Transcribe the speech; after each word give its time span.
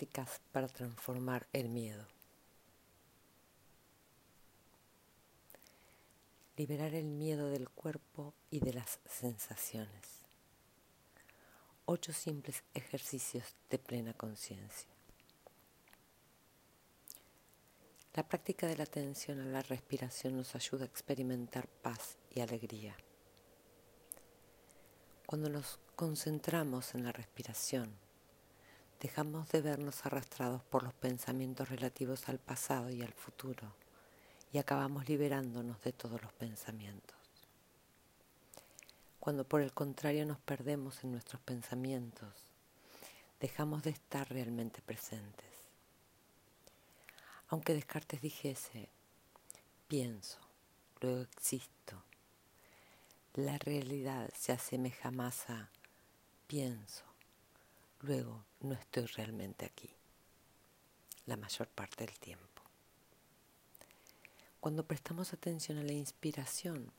prácticas 0.00 0.40
para 0.50 0.66
transformar 0.66 1.46
el 1.52 1.68
miedo. 1.68 2.06
Liberar 6.56 6.94
el 6.94 7.04
miedo 7.04 7.50
del 7.50 7.68
cuerpo 7.68 8.32
y 8.50 8.60
de 8.60 8.72
las 8.72 8.98
sensaciones. 9.04 10.24
Ocho 11.84 12.14
simples 12.14 12.64
ejercicios 12.72 13.44
de 13.68 13.78
plena 13.78 14.14
conciencia. 14.14 14.88
La 18.14 18.26
práctica 18.26 18.66
de 18.66 18.76
la 18.78 18.84
atención 18.84 19.40
a 19.40 19.44
la 19.44 19.60
respiración 19.60 20.34
nos 20.34 20.54
ayuda 20.54 20.84
a 20.84 20.88
experimentar 20.88 21.68
paz 21.68 22.16
y 22.30 22.40
alegría. 22.40 22.96
Cuando 25.26 25.50
nos 25.50 25.78
concentramos 25.94 26.94
en 26.94 27.04
la 27.04 27.12
respiración, 27.12 28.09
dejamos 29.00 29.48
de 29.48 29.62
vernos 29.62 30.04
arrastrados 30.04 30.62
por 30.62 30.82
los 30.82 30.92
pensamientos 30.92 31.70
relativos 31.70 32.28
al 32.28 32.38
pasado 32.38 32.90
y 32.90 33.02
al 33.02 33.12
futuro 33.12 33.74
y 34.52 34.58
acabamos 34.58 35.08
liberándonos 35.08 35.82
de 35.82 35.92
todos 35.92 36.20
los 36.22 36.32
pensamientos. 36.32 37.16
Cuando 39.18 39.44
por 39.44 39.62
el 39.62 39.72
contrario 39.72 40.26
nos 40.26 40.38
perdemos 40.38 41.02
en 41.02 41.12
nuestros 41.12 41.40
pensamientos, 41.42 42.52
dejamos 43.40 43.82
de 43.82 43.90
estar 43.90 44.28
realmente 44.28 44.82
presentes. 44.82 45.46
Aunque 47.48 47.74
Descartes 47.74 48.20
dijese, 48.20 48.88
pienso, 49.88 50.38
luego 51.00 51.22
existo, 51.22 52.02
la 53.34 53.58
realidad 53.58 54.30
se 54.36 54.52
asemeja 54.52 55.10
más 55.10 55.48
a 55.48 55.70
pienso, 56.46 57.09
luego 58.02 58.44
no 58.60 58.74
estoy 58.74 59.06
realmente 59.06 59.64
aquí, 59.64 59.90
la 61.26 61.36
mayor 61.36 61.68
parte 61.68 62.06
del 62.06 62.18
tiempo. 62.18 62.62
Cuando 64.60 64.86
prestamos 64.86 65.32
atención 65.32 65.78
a 65.78 65.82
la 65.82 65.92
inspiración, 65.92 66.92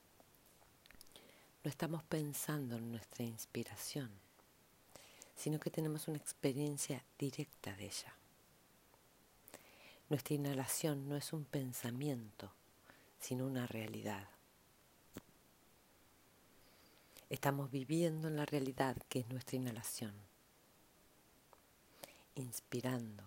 no 1.63 1.69
estamos 1.69 2.03
pensando 2.03 2.77
en 2.77 2.91
nuestra 2.91 3.23
inspiración, 3.23 4.09
sino 5.35 5.59
que 5.59 5.69
tenemos 5.69 6.07
una 6.07 6.17
experiencia 6.17 7.03
directa 7.19 7.75
de 7.75 7.85
ella. 7.85 8.15
Nuestra 10.09 10.35
inhalación 10.35 11.07
no 11.07 11.15
es 11.15 11.33
un 11.33 11.45
pensamiento, 11.45 12.51
sino 13.19 13.45
una 13.45 13.67
realidad. 13.67 14.27
Estamos 17.29 17.71
viviendo 17.71 18.27
en 18.27 18.35
la 18.35 18.45
realidad 18.45 18.97
que 19.07 19.19
es 19.19 19.29
nuestra 19.29 19.55
inhalación. 19.55 20.30
Inspirando, 22.35 23.25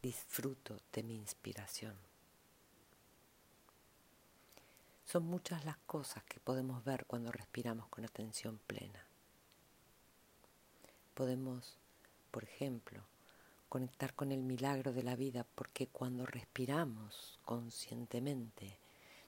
disfruto 0.00 0.80
de 0.94 1.02
mi 1.02 1.14
inspiración. 1.14 1.94
Son 5.04 5.24
muchas 5.24 5.66
las 5.66 5.76
cosas 5.76 6.24
que 6.24 6.40
podemos 6.40 6.82
ver 6.84 7.04
cuando 7.04 7.30
respiramos 7.30 7.88
con 7.88 8.06
atención 8.06 8.58
plena. 8.66 9.06
Podemos, 11.12 11.76
por 12.30 12.44
ejemplo, 12.44 13.02
conectar 13.68 14.14
con 14.14 14.32
el 14.32 14.42
milagro 14.42 14.94
de 14.94 15.02
la 15.02 15.14
vida 15.14 15.46
porque 15.54 15.86
cuando 15.88 16.24
respiramos 16.24 17.38
conscientemente 17.44 18.78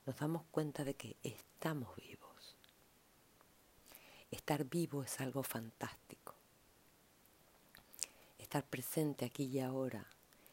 nos 0.06 0.16
damos 0.16 0.42
cuenta 0.50 0.84
de 0.84 0.94
que 0.94 1.16
estamos 1.22 1.94
vivos. 1.96 2.56
Estar 4.30 4.64
vivo 4.64 5.04
es 5.04 5.20
algo 5.20 5.42
fantástico. 5.42 6.23
Estar 8.54 8.70
presente 8.70 9.24
aquí 9.24 9.46
y 9.46 9.58
ahora 9.58 10.06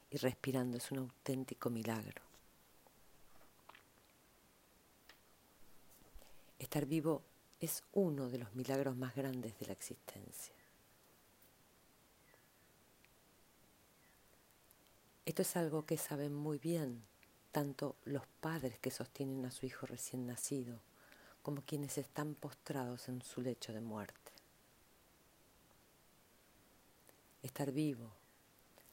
y 0.10 0.18
respirando 0.18 0.78
es 0.78 0.90
un 0.90 0.98
auténtico 0.98 1.70
milagro. 1.70 2.24
Estar 6.58 6.88
vivo 6.88 7.22
es 7.60 7.84
uno 7.92 8.28
de 8.28 8.40
los 8.40 8.56
milagros 8.56 8.98
más 8.98 9.14
grandes 9.14 9.60
de 9.60 9.68
la 9.68 9.74
existencia. 9.74 10.56
Esto 15.24 15.44
es 15.44 15.56
algo 15.56 15.86
que 15.86 15.98
saben 15.98 16.34
muy 16.34 16.58
bien 16.58 17.04
tanto 17.52 17.98
los 18.06 18.26
padres 18.26 18.80
que 18.80 18.90
sostienen 18.90 19.46
a 19.46 19.52
su 19.52 19.68
hijo 19.68 19.86
recién 19.86 20.26
nacido 20.26 20.82
como 21.44 21.62
quienes 21.62 22.00
están 22.00 22.34
postrados 22.34 23.10
en 23.10 23.22
su 23.22 23.42
lecho 23.42 23.74
de 23.74 23.82
muerte. 23.82 24.41
Estar 27.42 27.72
vivo, 27.72 28.12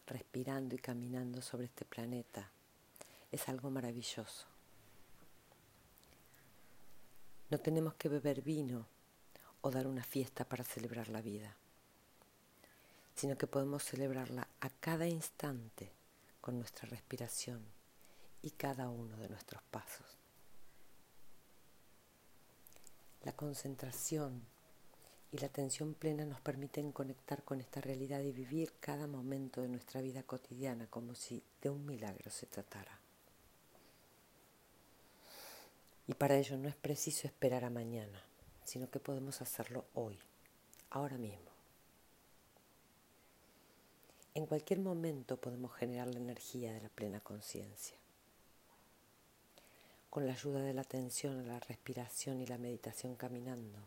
respirando 0.07 0.75
y 0.75 0.79
caminando 0.79 1.43
sobre 1.43 1.67
este 1.67 1.85
planeta 1.85 2.51
es 3.31 3.49
algo 3.49 3.71
maravilloso. 3.71 4.47
No 7.51 7.59
tenemos 7.59 7.95
que 7.95 8.09
beber 8.09 8.43
vino 8.43 8.87
o 9.61 9.71
dar 9.71 9.87
una 9.87 10.03
fiesta 10.03 10.45
para 10.45 10.65
celebrar 10.65 11.09
la 11.09 11.21
vida, 11.21 11.55
sino 13.15 13.37
que 13.37 13.47
podemos 13.47 13.85
celebrarla 13.85 14.49
a 14.61 14.71
cada 14.71 15.07
instante 15.07 15.91
con 16.41 16.59
nuestra 16.59 16.89
respiración 16.89 17.63
y 18.43 18.51
cada 18.53 18.89
uno 18.89 19.17
de 19.17 19.29
nuestros 19.29 19.63
pasos. 19.65 20.07
La 23.25 23.33
concentración 23.33 24.43
y 25.31 25.39
la 25.39 25.47
atención 25.47 25.95
plena 25.95 26.25
nos 26.25 26.41
permiten 26.41 26.91
conectar 26.91 27.43
con 27.43 27.61
esta 27.61 27.81
realidad 27.81 28.21
y 28.21 28.33
vivir 28.33 28.73
cada 28.81 29.07
momento 29.07 29.61
de 29.61 29.69
nuestra 29.69 30.01
vida 30.01 30.23
cotidiana 30.23 30.87
como 30.87 31.15
si 31.15 31.43
de 31.61 31.69
un 31.69 31.85
milagro 31.85 32.31
se 32.31 32.47
tratara. 32.47 32.99
Y 36.07 36.15
para 36.15 36.37
ello 36.37 36.57
no 36.57 36.69
es 36.69 36.77
preciso 36.77 37.27
esperar 37.27 37.65
a 37.65 37.71
mañana, 37.71 38.23
sino 38.65 38.91
que 38.91 39.01
podemos 39.01 39.43
hacerlo 39.43 39.85
hoy, 39.93 40.19
ahora 40.89 41.19
mismo. 41.19 41.49
En 44.33 44.47
cualquier 44.47 44.79
momento 44.79 45.37
podemos 45.37 45.75
generar 45.75 46.09
la 46.09 46.21
energía 46.21 46.73
de 46.73 46.81
la 46.81 46.89
plena 46.89 47.21
conciencia. 47.21 47.97
Con 50.09 50.27
la 50.27 50.33
ayuda 50.33 50.61
de 50.61 50.73
la 50.73 50.81
atención 50.81 51.47
la 51.47 51.61
respiración 51.61 52.41
y 52.41 52.47
la 52.47 52.57
meditación 52.57 53.15
caminando, 53.15 53.79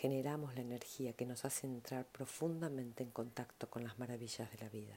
generamos 0.00 0.54
la 0.54 0.60
energía 0.60 1.12
que 1.12 1.26
nos 1.26 1.44
hace 1.44 1.66
entrar 1.66 2.06
profundamente 2.06 3.02
en 3.02 3.10
contacto 3.10 3.68
con 3.68 3.82
las 3.82 3.98
maravillas 3.98 4.48
de 4.52 4.58
la 4.58 4.68
vida. 4.68 4.94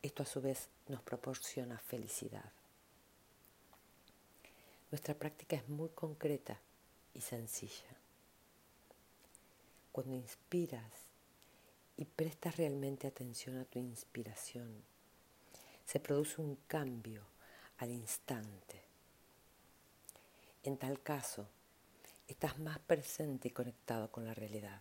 Esto 0.00 0.22
a 0.22 0.26
su 0.26 0.40
vez 0.40 0.68
nos 0.86 1.02
proporciona 1.02 1.76
felicidad. 1.76 2.52
Nuestra 4.92 5.14
práctica 5.14 5.56
es 5.56 5.68
muy 5.68 5.88
concreta 5.88 6.56
y 7.14 7.20
sencilla. 7.20 7.96
Cuando 9.90 10.14
inspiras 10.14 10.92
y 11.96 12.04
prestas 12.04 12.56
realmente 12.58 13.08
atención 13.08 13.58
a 13.58 13.64
tu 13.64 13.80
inspiración, 13.80 14.84
se 15.84 15.98
produce 15.98 16.40
un 16.40 16.56
cambio 16.68 17.22
al 17.78 17.90
instante. 17.90 18.82
En 20.62 20.76
tal 20.76 21.02
caso, 21.02 21.48
estás 22.28 22.58
más 22.60 22.78
presente 22.78 23.48
y 23.48 23.50
conectado 23.50 24.12
con 24.12 24.24
la 24.24 24.34
realidad. 24.34 24.80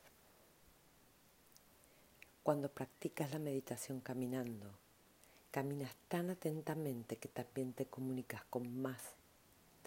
Cuando 2.44 2.70
practicas 2.70 3.32
la 3.32 3.40
meditación 3.40 4.00
caminando, 4.00 4.72
caminas 5.50 5.96
tan 6.08 6.30
atentamente 6.30 7.18
que 7.18 7.28
también 7.28 7.74
te 7.74 7.88
comunicas 7.88 8.44
con 8.46 8.80
más 8.82 9.02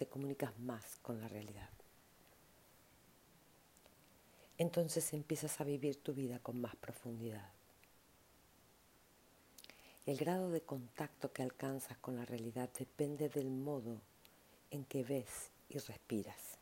te 0.01 0.07
comunicas 0.07 0.57
más 0.57 0.97
con 1.03 1.21
la 1.21 1.27
realidad. 1.27 1.69
Entonces 4.57 5.13
empiezas 5.13 5.61
a 5.61 5.63
vivir 5.63 6.01
tu 6.01 6.15
vida 6.15 6.39
con 6.39 6.59
más 6.59 6.75
profundidad. 6.75 7.51
El 10.07 10.17
grado 10.17 10.49
de 10.49 10.61
contacto 10.61 11.31
que 11.31 11.43
alcanzas 11.43 11.99
con 11.99 12.15
la 12.15 12.25
realidad 12.25 12.67
depende 12.79 13.29
del 13.29 13.51
modo 13.51 14.01
en 14.71 14.85
que 14.85 15.03
ves 15.03 15.51
y 15.69 15.77
respiras. 15.77 16.57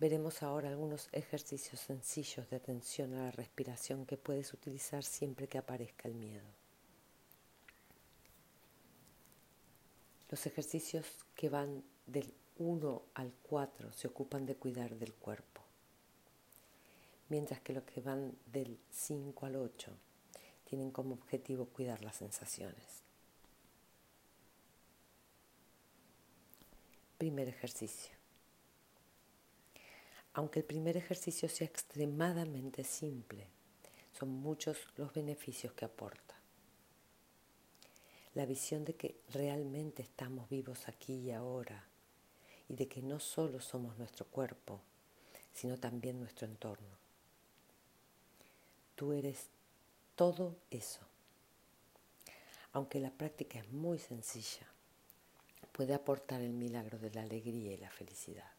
Veremos 0.00 0.42
ahora 0.42 0.68
algunos 0.68 1.08
ejercicios 1.12 1.80
sencillos 1.80 2.50
de 2.50 2.56
atención 2.56 3.14
a 3.14 3.24
la 3.24 3.30
respiración 3.30 4.06
que 4.06 4.16
puedes 4.16 4.52
utilizar 4.52 5.04
siempre 5.04 5.48
que 5.48 5.58
aparezca 5.58 6.08
el 6.08 6.14
miedo. 6.14 6.44
Los 10.30 10.46
ejercicios 10.46 11.06
que 11.36 11.48
van 11.48 11.84
del 12.06 12.34
1 12.58 13.02
al 13.14 13.32
4 13.44 13.92
se 13.92 14.08
ocupan 14.08 14.46
de 14.46 14.56
cuidar 14.56 14.96
del 14.96 15.14
cuerpo, 15.14 15.62
mientras 17.28 17.60
que 17.60 17.72
los 17.72 17.84
que 17.84 18.00
van 18.00 18.36
del 18.46 18.78
5 18.90 19.46
al 19.46 19.56
8 19.56 19.92
tienen 20.64 20.90
como 20.90 21.14
objetivo 21.14 21.66
cuidar 21.66 22.02
las 22.02 22.16
sensaciones. 22.16 23.02
Primer 27.16 27.48
ejercicio. 27.48 28.23
Aunque 30.34 30.60
el 30.60 30.64
primer 30.64 30.96
ejercicio 30.96 31.48
sea 31.48 31.66
extremadamente 31.66 32.82
simple, 32.82 33.46
son 34.18 34.30
muchos 34.30 34.78
los 34.96 35.12
beneficios 35.12 35.72
que 35.72 35.84
aporta. 35.84 36.34
La 38.34 38.44
visión 38.44 38.84
de 38.84 38.94
que 38.94 39.20
realmente 39.32 40.02
estamos 40.02 40.48
vivos 40.48 40.88
aquí 40.88 41.14
y 41.14 41.30
ahora 41.30 41.84
y 42.68 42.74
de 42.74 42.88
que 42.88 43.00
no 43.00 43.20
solo 43.20 43.60
somos 43.60 43.96
nuestro 43.96 44.26
cuerpo, 44.26 44.80
sino 45.52 45.78
también 45.78 46.18
nuestro 46.18 46.46
entorno. 46.46 46.96
Tú 48.96 49.12
eres 49.12 49.46
todo 50.16 50.56
eso. 50.70 51.00
Aunque 52.72 52.98
la 52.98 53.10
práctica 53.10 53.60
es 53.60 53.70
muy 53.70 54.00
sencilla, 54.00 54.66
puede 55.70 55.94
aportar 55.94 56.40
el 56.40 56.52
milagro 56.52 56.98
de 56.98 57.10
la 57.10 57.22
alegría 57.22 57.72
y 57.72 57.76
la 57.76 57.90
felicidad. 57.90 58.53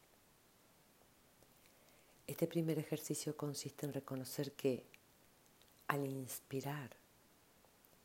Este 2.27 2.47
primer 2.47 2.79
ejercicio 2.79 3.37
consiste 3.37 3.85
en 3.85 3.93
reconocer 3.93 4.53
que 4.53 4.83
al 5.87 6.07
inspirar, 6.07 6.89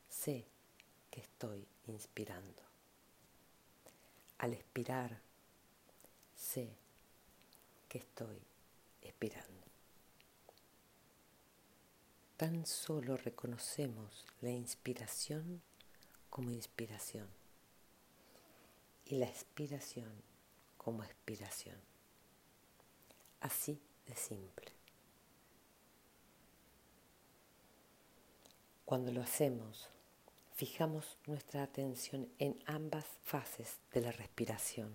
sé 0.08 0.46
que 1.10 1.20
estoy 1.20 1.66
inspirando. 1.86 2.62
Al 4.38 4.52
expirar, 4.52 5.18
sé 6.36 6.68
que 7.88 7.98
estoy 7.98 8.38
expirando. 9.02 9.48
Tan 12.36 12.66
solo 12.66 13.16
reconocemos 13.16 14.26
la 14.40 14.50
inspiración 14.50 15.62
como 16.28 16.50
inspiración 16.50 17.28
y 19.06 19.16
la 19.16 19.26
expiración 19.26 20.10
como 20.78 21.04
expiración. 21.04 21.76
Así 23.40 23.80
simple. 24.14 24.72
Cuando 28.84 29.12
lo 29.12 29.22
hacemos, 29.22 29.88
fijamos 30.54 31.16
nuestra 31.26 31.62
atención 31.62 32.28
en 32.38 32.58
ambas 32.66 33.06
fases 33.22 33.78
de 33.92 34.00
la 34.00 34.12
respiración 34.12 34.92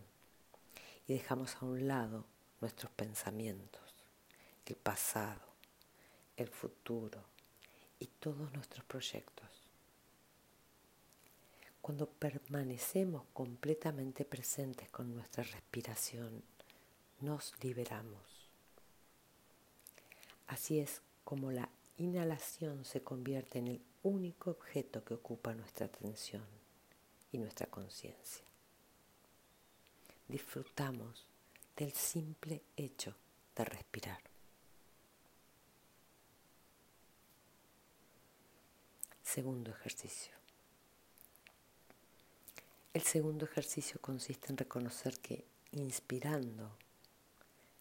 y 1.07 1.13
dejamos 1.13 1.55
a 1.55 1.65
un 1.65 1.87
lado 1.87 2.25
nuestros 2.61 2.91
pensamientos, 2.91 3.81
el 4.65 4.75
pasado, 4.75 5.41
el 6.35 6.49
futuro 6.49 7.23
y 7.99 8.07
todos 8.07 8.51
nuestros 8.53 8.83
proyectos. 8.85 9.47
Cuando 11.81 12.09
permanecemos 12.09 13.23
completamente 13.31 14.25
presentes 14.25 14.89
con 14.89 15.13
nuestra 15.13 15.43
respiración, 15.43 16.43
nos 17.21 17.53
liberamos. 17.63 18.34
Así 20.47 20.79
es 20.79 21.01
como 21.23 21.51
la 21.51 21.69
inhalación 21.97 22.85
se 22.85 23.01
convierte 23.01 23.59
en 23.59 23.67
el 23.67 23.81
único 24.03 24.51
objeto 24.51 25.03
que 25.03 25.15
ocupa 25.15 25.53
nuestra 25.53 25.87
atención 25.87 26.43
y 27.31 27.37
nuestra 27.37 27.67
conciencia. 27.67 28.45
Disfrutamos 30.27 31.25
del 31.75 31.91
simple 31.93 32.61
hecho 32.77 33.15
de 33.55 33.65
respirar. 33.65 34.19
Segundo 39.23 39.71
ejercicio. 39.71 40.33
El 42.93 43.01
segundo 43.01 43.45
ejercicio 43.45 43.99
consiste 43.99 44.51
en 44.51 44.57
reconocer 44.57 45.19
que 45.19 45.43
inspirando 45.71 46.77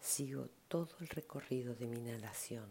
sigo 0.04 0.50
todo 0.68 0.90
el 1.00 1.08
recorrido 1.08 1.74
de 1.74 1.86
mi 1.86 1.96
inhalación 1.96 2.68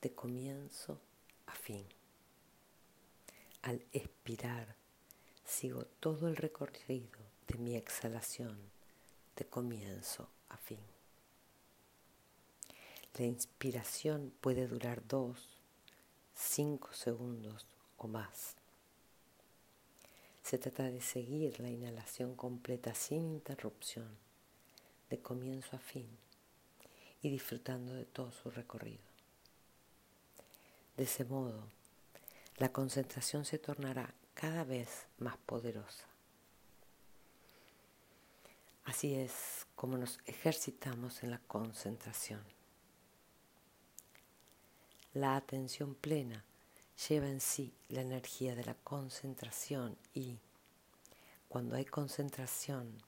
de 0.00 0.14
comienzo 0.14 0.98
a 1.44 1.54
fin. 1.54 1.84
Al 3.60 3.84
expirar, 3.92 4.74
sigo 5.44 5.84
todo 6.00 6.28
el 6.28 6.34
recorrido 6.34 7.20
de 7.46 7.58
mi 7.58 7.76
exhalación 7.76 8.58
de 9.36 9.44
comienzo 9.44 10.30
a 10.48 10.56
fin. 10.56 10.80
La 13.18 13.26
inspiración 13.26 14.32
puede 14.40 14.66
durar 14.66 15.06
dos, 15.06 15.60
cinco 16.34 16.90
segundos 16.94 17.66
o 17.98 18.08
más. 18.08 18.56
Se 20.42 20.56
trata 20.56 20.84
de 20.84 21.02
seguir 21.02 21.60
la 21.60 21.68
inhalación 21.68 22.34
completa 22.34 22.94
sin 22.94 23.26
interrupción, 23.26 24.08
de 25.10 25.20
comienzo 25.20 25.76
a 25.76 25.80
fin, 25.80 26.08
y 27.22 27.30
disfrutando 27.30 27.94
de 27.94 28.04
todo 28.04 28.32
su 28.32 28.50
recorrido. 28.50 29.04
De 30.96 31.04
ese 31.04 31.24
modo, 31.24 31.68
la 32.56 32.72
concentración 32.72 33.44
se 33.44 33.58
tornará 33.58 34.14
cada 34.34 34.64
vez 34.64 35.06
más 35.18 35.36
poderosa. 35.38 36.06
Así 38.84 39.14
es 39.14 39.66
como 39.74 39.98
nos 39.98 40.20
ejercitamos 40.26 41.22
en 41.22 41.32
la 41.32 41.38
concentración. 41.38 42.42
La 45.12 45.36
atención 45.36 45.94
plena 45.94 46.44
lleva 47.08 47.28
en 47.28 47.40
sí 47.40 47.74
la 47.88 48.02
energía 48.02 48.54
de 48.54 48.64
la 48.64 48.74
concentración 48.74 49.96
y 50.14 50.38
cuando 51.48 51.76
hay 51.76 51.84
concentración, 51.84 53.02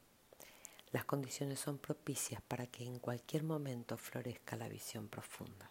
las 0.93 1.05
condiciones 1.05 1.61
son 1.61 1.79
propicias 1.79 2.41
para 2.43 2.67
que 2.67 2.85
en 2.85 2.99
cualquier 2.99 3.43
momento 3.43 3.97
florezca 3.99 4.57
la 4.57 4.69
visión 4.69 5.09
profunda. 5.09 5.71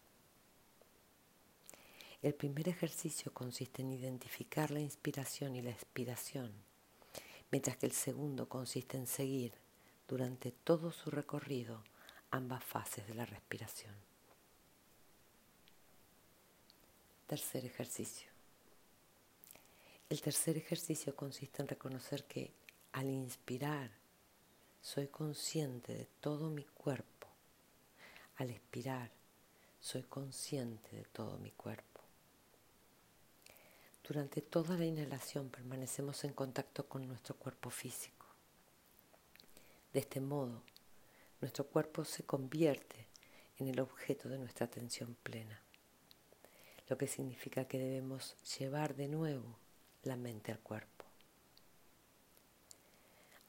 El 2.21 2.33
primer 2.33 2.67
ejercicio 2.69 3.33
consiste 3.33 3.81
en 3.81 3.91
identificar 3.91 4.71
la 4.71 4.79
inspiración 4.79 5.55
y 5.55 5.61
la 5.61 5.71
expiración, 5.71 6.51
mientras 7.51 7.77
que 7.77 7.85
el 7.85 7.91
segundo 7.91 8.49
consiste 8.49 8.97
en 8.97 9.07
seguir 9.07 9.53
durante 10.07 10.51
todo 10.51 10.91
su 10.91 11.09
recorrido 11.11 11.83
ambas 12.31 12.63
fases 12.63 13.07
de 13.07 13.13
la 13.13 13.25
respiración. 13.25 13.93
Tercer 17.27 17.65
ejercicio. 17.65 18.29
El 20.09 20.21
tercer 20.21 20.57
ejercicio 20.57 21.15
consiste 21.15 21.61
en 21.61 21.67
reconocer 21.67 22.23
que 22.23 22.51
al 22.93 23.09
inspirar 23.09 23.91
soy 24.87 25.07
consciente 25.07 25.93
de 25.93 26.07
todo 26.21 26.49
mi 26.49 26.63
cuerpo. 26.63 27.27
Al 28.37 28.51
expirar 28.51 29.11
soy 29.81 30.03
consciente 30.03 30.95
de 30.95 31.03
todo 31.03 31.37
mi 31.39 31.51
cuerpo. 31.51 31.99
Durante 34.07 34.41
toda 34.41 34.77
la 34.77 34.85
inhalación 34.85 35.49
permanecemos 35.49 36.23
en 36.23 36.31
contacto 36.31 36.87
con 36.87 37.05
nuestro 37.05 37.35
cuerpo 37.35 37.69
físico. 37.69 38.27
De 39.91 39.99
este 39.99 40.21
modo, 40.21 40.63
nuestro 41.41 41.67
cuerpo 41.67 42.05
se 42.05 42.23
convierte 42.23 43.07
en 43.57 43.67
el 43.67 43.81
objeto 43.81 44.29
de 44.29 44.37
nuestra 44.37 44.67
atención 44.67 45.17
plena, 45.21 45.61
lo 46.87 46.97
que 46.97 47.07
significa 47.07 47.65
que 47.65 47.77
debemos 47.77 48.37
llevar 48.57 48.95
de 48.95 49.09
nuevo 49.09 49.57
la 50.03 50.15
mente 50.15 50.53
al 50.53 50.59
cuerpo. 50.59 50.96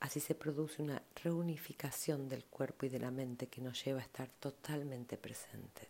Así 0.00 0.20
se 0.20 0.34
produce 0.34 0.82
una 0.82 1.02
reunificación 1.22 2.28
del 2.28 2.44
cuerpo 2.44 2.86
y 2.86 2.88
de 2.88 3.00
la 3.00 3.10
mente 3.10 3.48
que 3.48 3.60
nos 3.60 3.84
lleva 3.84 4.00
a 4.00 4.04
estar 4.04 4.28
totalmente 4.28 5.16
presentes. 5.16 5.88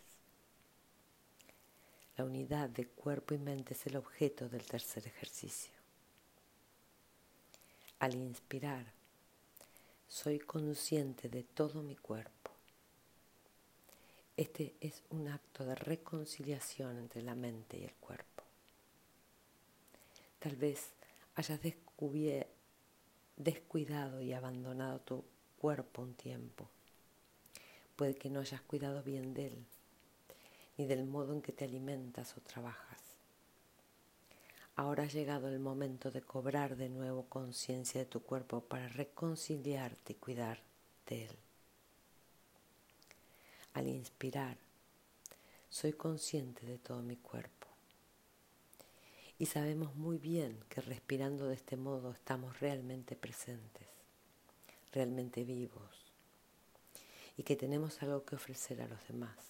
La 2.16 2.24
unidad 2.24 2.68
de 2.68 2.86
cuerpo 2.86 3.34
y 3.34 3.38
mente 3.38 3.74
es 3.74 3.86
el 3.86 3.96
objeto 3.96 4.48
del 4.48 4.64
tercer 4.64 5.06
ejercicio. 5.06 5.72
Al 8.00 8.14
inspirar, 8.14 8.86
soy 10.08 10.38
consciente 10.38 11.28
de 11.28 11.44
todo 11.44 11.82
mi 11.82 11.94
cuerpo. 11.94 12.50
Este 14.36 14.74
es 14.80 15.02
un 15.10 15.28
acto 15.28 15.64
de 15.64 15.74
reconciliación 15.74 16.96
entre 16.98 17.22
la 17.22 17.34
mente 17.34 17.76
y 17.76 17.84
el 17.84 17.94
cuerpo. 17.94 18.44
Tal 20.38 20.56
vez 20.56 20.90
hayas 21.34 21.60
descuidado 23.38 24.20
y 24.20 24.34
abandonado 24.34 25.00
tu 25.00 25.24
cuerpo 25.58 26.02
un 26.02 26.14
tiempo. 26.14 26.68
Puede 27.96 28.14
que 28.14 28.28
no 28.28 28.40
hayas 28.40 28.60
cuidado 28.60 29.02
bien 29.02 29.32
de 29.32 29.46
él 29.46 29.66
ni 30.78 30.86
del 30.86 31.04
modo 31.04 31.34
en 31.34 31.42
que 31.42 31.52
te 31.52 31.64
alimentas 31.64 32.36
o 32.36 32.40
trabajas. 32.40 33.00
Ahora 34.76 35.02
ha 35.02 35.08
llegado 35.08 35.48
el 35.48 35.58
momento 35.58 36.12
de 36.12 36.22
cobrar 36.22 36.76
de 36.76 36.88
nuevo 36.88 37.24
conciencia 37.24 38.00
de 38.00 38.06
tu 38.06 38.22
cuerpo 38.22 38.60
para 38.60 38.88
reconciliarte 38.88 40.12
y 40.12 40.16
cuidar 40.16 40.60
de 41.08 41.24
él. 41.24 41.36
Al 43.74 43.88
inspirar, 43.88 44.56
soy 45.68 45.92
consciente 45.94 46.64
de 46.64 46.78
todo 46.78 47.02
mi 47.02 47.16
cuerpo. 47.16 47.57
Y 49.38 49.46
sabemos 49.46 49.94
muy 49.94 50.18
bien 50.18 50.58
que 50.68 50.80
respirando 50.80 51.46
de 51.46 51.54
este 51.54 51.76
modo 51.76 52.10
estamos 52.10 52.58
realmente 52.60 53.14
presentes, 53.14 53.88
realmente 54.92 55.44
vivos, 55.44 56.12
y 57.36 57.44
que 57.44 57.54
tenemos 57.56 58.02
algo 58.02 58.24
que 58.24 58.34
ofrecer 58.34 58.82
a 58.82 58.88
los 58.88 59.06
demás 59.06 59.48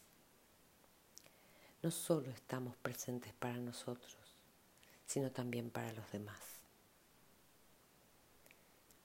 no 1.83 1.91
solo 1.91 2.31
estamos 2.31 2.77
presentes 2.77 3.33
para 3.35 3.57
nosotros, 3.57 4.17
sino 5.07 5.31
también 5.31 5.71
para 5.71 5.93
los 5.93 6.11
demás. 6.11 6.41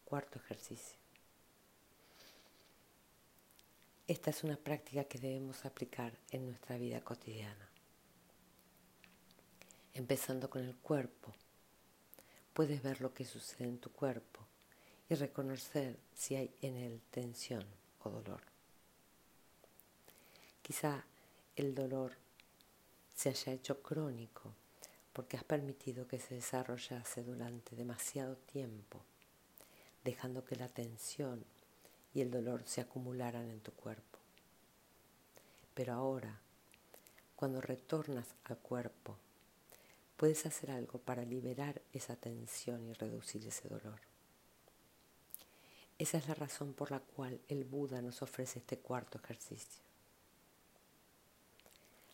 Cuarto 0.05 0.39
ejercicio. 0.39 0.97
Esta 4.07 4.31
es 4.31 4.43
una 4.43 4.57
práctica 4.57 5.05
que 5.05 5.19
debemos 5.19 5.65
aplicar 5.65 6.13
en 6.31 6.45
nuestra 6.47 6.77
vida 6.77 7.01
cotidiana. 7.01 7.69
Empezando 9.95 10.50
con 10.50 10.63
el 10.63 10.75
cuerpo, 10.75 11.33
puedes 12.53 12.81
ver 12.81 13.00
lo 13.00 13.13
que 13.13 13.25
sucede 13.25 13.65
en 13.65 13.77
tu 13.77 13.91
cuerpo 13.91 14.39
y 15.07 15.13
reconocer 15.13 16.00
si 16.15 16.35
hay 16.35 16.51
en 16.62 16.77
él 16.77 17.00
tensión 17.12 17.63
o 18.03 18.09
dolor. 18.09 18.41
Quizá 20.63 21.05
el 21.55 21.75
dolor 21.75 22.13
se 23.13 23.29
haya 23.29 23.53
hecho 23.53 23.83
crónico 23.83 24.55
porque 25.13 25.38
has 25.38 25.43
permitido 25.43 26.07
que 26.07 26.19
se 26.19 26.33
desarrollase 26.33 27.23
durante 27.23 27.75
demasiado 27.75 28.35
tiempo, 28.35 29.00
dejando 30.03 30.43
que 30.43 30.55
la 30.55 30.69
tensión 30.69 31.45
y 32.15 32.21
el 32.21 32.31
dolor 32.31 32.63
se 32.65 32.81
acumularan 32.81 33.47
en 33.51 33.59
tu 33.59 33.71
cuerpo. 33.73 34.17
Pero 35.75 35.93
ahora, 35.93 36.39
cuando 37.35 37.62
retornas 37.62 38.33
al 38.45 38.57
cuerpo, 38.57 39.17
puedes 40.24 40.46
hacer 40.46 40.72
algo 40.72 41.00
para 41.00 41.25
liberar 41.25 41.82
esa 41.92 42.15
tensión 42.15 42.88
y 42.88 42.94
reducir 42.94 43.46
ese 43.46 43.68
dolor. 43.68 44.00
Esa 45.98 46.18
es 46.18 46.30
la 46.30 46.34
razón 46.34 46.74
por 46.74 46.92
la 46.92 47.01
cual 47.01 47.42
el 47.50 47.65
Buda 47.65 48.01
nos 48.01 48.22
ofrece 48.22 48.60
este 48.60 48.77
cuarto 48.77 49.18
ejercicio. 49.18 49.84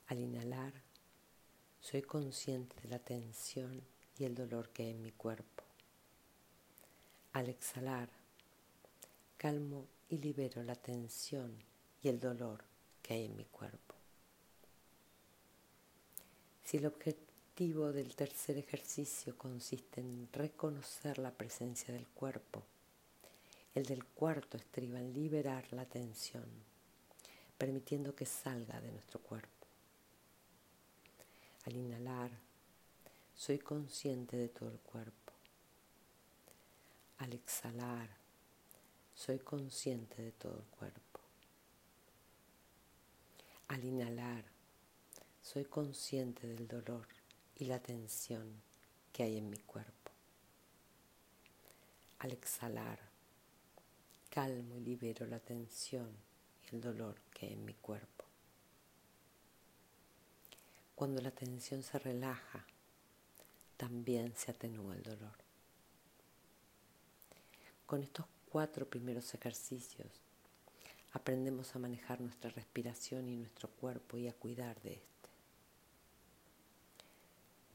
Al 0.07 0.17
inhalar, 0.17 0.73
soy 1.81 2.01
consciente 2.01 2.75
de 2.81 2.89
la 2.89 2.97
tensión 2.97 3.79
y 4.17 4.23
el 4.23 4.33
dolor 4.33 4.69
que 4.69 4.85
hay 4.85 4.89
en 4.89 5.03
mi 5.03 5.11
cuerpo. 5.11 5.63
Al 7.33 7.47
exhalar, 7.47 8.09
calmo 9.37 9.85
y 10.09 10.17
libero 10.17 10.63
la 10.63 10.73
tensión 10.73 11.63
y 12.01 12.07
el 12.07 12.19
dolor 12.19 12.63
que 13.03 13.13
hay 13.13 13.25
en 13.25 13.35
mi 13.35 13.45
cuerpo. 13.45 13.93
Si 16.63 16.77
el 16.77 16.87
objetivo 16.87 17.28
del 17.59 18.15
tercer 18.15 18.57
ejercicio 18.57 19.37
consiste 19.37 19.99
en 19.99 20.29
reconocer 20.31 21.17
la 21.17 21.31
presencia 21.31 21.93
del 21.93 22.07
cuerpo, 22.07 22.63
el 23.75 23.83
del 23.85 24.05
cuarto 24.05 24.55
estriba 24.55 24.97
en 24.97 25.13
liberar 25.13 25.65
la 25.73 25.83
tensión, 25.83 26.45
permitiendo 27.57 28.15
que 28.15 28.25
salga 28.25 28.79
de 28.79 28.93
nuestro 28.93 29.19
cuerpo. 29.19 29.67
Al 31.65 31.75
inhalar, 31.75 32.31
soy 33.35 33.59
consciente 33.59 34.37
de 34.37 34.47
todo 34.47 34.71
el 34.71 34.79
cuerpo. 34.79 35.33
Al 37.17 37.33
exhalar, 37.33 38.07
soy 39.13 39.39
consciente 39.39 40.21
de 40.21 40.31
todo 40.31 40.59
el 40.59 40.77
cuerpo. 40.77 41.19
Al 43.67 43.83
inhalar, 43.83 44.45
soy 45.41 45.65
consciente 45.65 46.47
del 46.47 46.65
dolor 46.65 47.18
y 47.59 47.65
la 47.65 47.79
tensión 47.79 48.61
que 49.11 49.23
hay 49.23 49.37
en 49.37 49.49
mi 49.49 49.57
cuerpo. 49.57 50.11
Al 52.19 52.31
exhalar, 52.31 52.99
calmo 54.29 54.75
y 54.77 54.79
libero 54.79 55.25
la 55.25 55.39
tensión 55.39 56.09
y 56.63 56.75
el 56.75 56.81
dolor 56.81 57.19
que 57.33 57.47
hay 57.47 57.53
en 57.53 57.65
mi 57.65 57.73
cuerpo. 57.73 58.23
Cuando 60.95 61.21
la 61.21 61.31
tensión 61.31 61.83
se 61.83 61.99
relaja, 61.99 62.65
también 63.75 64.33
se 64.35 64.51
atenúa 64.51 64.95
el 64.95 65.03
dolor. 65.03 65.37
Con 67.85 68.03
estos 68.03 68.25
cuatro 68.49 68.89
primeros 68.89 69.33
ejercicios 69.33 70.21
aprendemos 71.11 71.75
a 71.75 71.79
manejar 71.79 72.21
nuestra 72.21 72.51
respiración 72.51 73.27
y 73.27 73.35
nuestro 73.35 73.69
cuerpo 73.69 74.17
y 74.17 74.27
a 74.27 74.33
cuidar 74.33 74.79
de 74.81 74.93
este. 74.93 75.18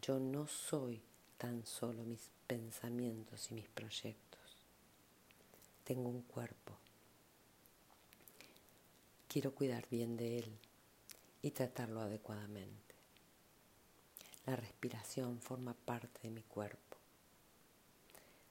Yo 0.06 0.18
no 0.18 0.46
soy 0.46 1.00
tan 1.38 1.64
solo 1.64 2.04
mis 2.04 2.28
pensamientos 2.46 3.50
y 3.50 3.54
mis 3.54 3.68
proyectos. 3.68 4.58
Tengo 5.82 6.10
un 6.10 6.20
cuerpo. 6.20 6.76
Quiero 9.26 9.54
cuidar 9.54 9.86
bien 9.88 10.18
de 10.18 10.40
él 10.40 10.58
y 11.40 11.52
tratarlo 11.52 12.02
adecuadamente. 12.02 12.94
La 14.44 14.56
respiración 14.56 15.40
forma 15.40 15.72
parte 15.72 16.20
de 16.24 16.30
mi 16.32 16.42
cuerpo, 16.42 16.98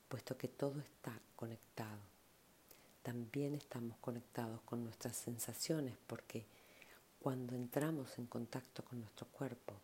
puesto 0.10 0.36
que 0.36 0.48
todo 0.48 0.80
está 0.80 1.20
conectado. 1.36 2.02
También 3.04 3.54
estamos 3.54 3.96
conectados 4.00 4.60
con 4.62 4.84
nuestras 4.84 5.16
sensaciones 5.18 5.96
porque 6.08 6.48
cuando 7.20 7.54
entramos 7.54 8.18
en 8.18 8.26
contacto 8.26 8.84
con 8.84 9.02
nuestro 9.02 9.28
cuerpo, 9.28 9.76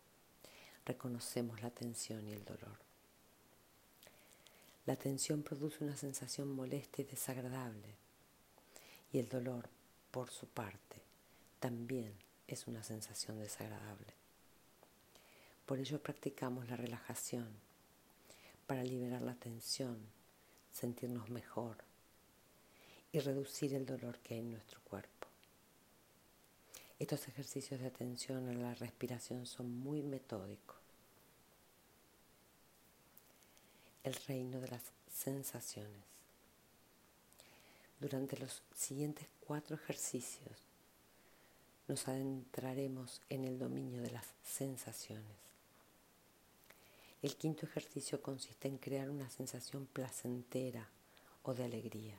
reconocemos 0.90 1.62
la 1.62 1.70
tensión 1.70 2.26
y 2.26 2.32
el 2.32 2.44
dolor. 2.44 2.76
La 4.86 4.96
tensión 4.96 5.44
produce 5.44 5.84
una 5.84 5.96
sensación 5.96 6.52
molesta 6.52 7.00
y 7.00 7.04
desagradable 7.04 7.94
y 9.12 9.20
el 9.20 9.28
dolor, 9.28 9.68
por 10.10 10.30
su 10.30 10.46
parte, 10.48 10.96
también 11.60 12.12
es 12.48 12.66
una 12.66 12.82
sensación 12.82 13.38
desagradable. 13.38 14.12
Por 15.64 15.78
ello 15.78 16.02
practicamos 16.02 16.68
la 16.68 16.76
relajación, 16.76 17.48
para 18.66 18.82
liberar 18.82 19.22
la 19.22 19.34
tensión, 19.34 19.96
sentirnos 20.72 21.30
mejor 21.30 21.76
y 23.12 23.20
reducir 23.20 23.74
el 23.74 23.86
dolor 23.86 24.18
que 24.18 24.34
hay 24.34 24.40
en 24.40 24.52
nuestro 24.52 24.80
cuerpo. 24.82 25.28
Estos 26.98 27.28
ejercicios 27.28 27.78
de 27.80 27.86
atención 27.86 28.48
a 28.48 28.52
la 28.52 28.74
respiración 28.74 29.46
son 29.46 29.72
muy 29.72 30.02
metódicos. 30.02 30.79
El 34.02 34.14
reino 34.26 34.60
de 34.60 34.68
las 34.68 34.82
sensaciones. 35.12 36.04
Durante 38.00 38.38
los 38.38 38.62
siguientes 38.74 39.28
cuatro 39.46 39.76
ejercicios 39.76 40.56
nos 41.86 42.08
adentraremos 42.08 43.20
en 43.28 43.44
el 43.44 43.58
dominio 43.58 44.00
de 44.00 44.10
las 44.10 44.24
sensaciones. 44.42 45.36
El 47.20 47.36
quinto 47.36 47.66
ejercicio 47.66 48.22
consiste 48.22 48.68
en 48.68 48.78
crear 48.78 49.10
una 49.10 49.28
sensación 49.28 49.84
placentera 49.84 50.88
o 51.42 51.52
de 51.52 51.64
alegría. 51.64 52.16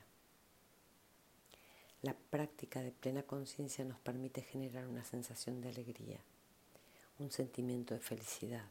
La 2.02 2.14
práctica 2.14 2.80
de 2.80 2.92
plena 2.92 3.24
conciencia 3.24 3.84
nos 3.84 3.98
permite 3.98 4.42
generar 4.42 4.86
una 4.86 5.04
sensación 5.04 5.60
de 5.60 5.70
alegría, 5.70 6.20
un 7.18 7.32
sentimiento 7.32 7.94
de 7.94 8.00
felicidad. 8.00 8.68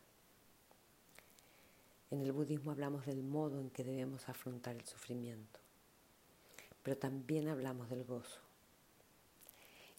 En 2.11 2.21
el 2.21 2.33
budismo 2.33 2.71
hablamos 2.71 3.05
del 3.05 3.23
modo 3.23 3.61
en 3.61 3.69
que 3.69 3.85
debemos 3.85 4.27
afrontar 4.27 4.75
el 4.75 4.85
sufrimiento, 4.85 5.61
pero 6.83 6.97
también 6.97 7.47
hablamos 7.47 7.89
del 7.89 8.03
gozo. 8.03 8.41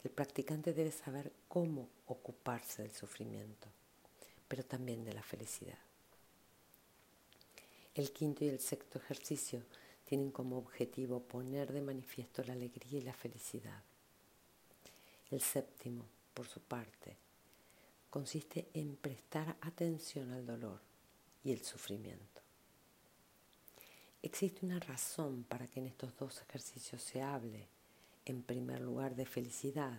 El 0.05 0.11
practicante 0.11 0.75
debe 0.75 0.93
saber 0.93 1.33
cómo 1.49 1.89
ocuparse 2.07 2.83
del 2.83 2.93
sufrimiento, 2.93 3.67
pero 4.47 4.63
también 4.63 5.05
de 5.07 5.15
la 5.15 5.23
felicidad. 5.23 5.79
El 7.95 8.13
quinto 8.13 8.45
y 8.45 8.49
el 8.49 8.61
sexto 8.61 8.99
ejercicio 8.99 9.63
tienen 10.05 10.31
como 10.33 10.59
objetivo 10.59 11.21
poner 11.21 11.73
de 11.73 11.81
manifiesto 11.81 12.45
la 12.45 12.53
alegría 12.53 12.99
y 12.99 13.05
la 13.05 13.15
felicidad. 13.15 13.83
El 15.31 15.41
séptimo, 15.41 16.05
por 16.35 16.47
su 16.47 16.61
parte, 16.61 17.17
consiste 18.11 18.69
en 18.75 18.97
prestar 18.97 19.57
atención 19.63 20.31
al 20.33 20.45
dolor 20.45 20.92
y 21.45 21.53
el 21.53 21.63
sufrimiento. 21.65 22.41
Existe 24.23 24.65
una 24.65 24.79
razón 24.79 25.45
para 25.45 25.67
que 25.67 25.81
en 25.81 25.87
estos 25.87 26.17
dos 26.17 26.41
ejercicios 26.43 27.03
se 27.03 27.23
hable, 27.23 27.67
en 28.25 28.43
primer 28.43 28.81
lugar, 28.81 29.17
de 29.17 29.27
felicidad 29.27 29.99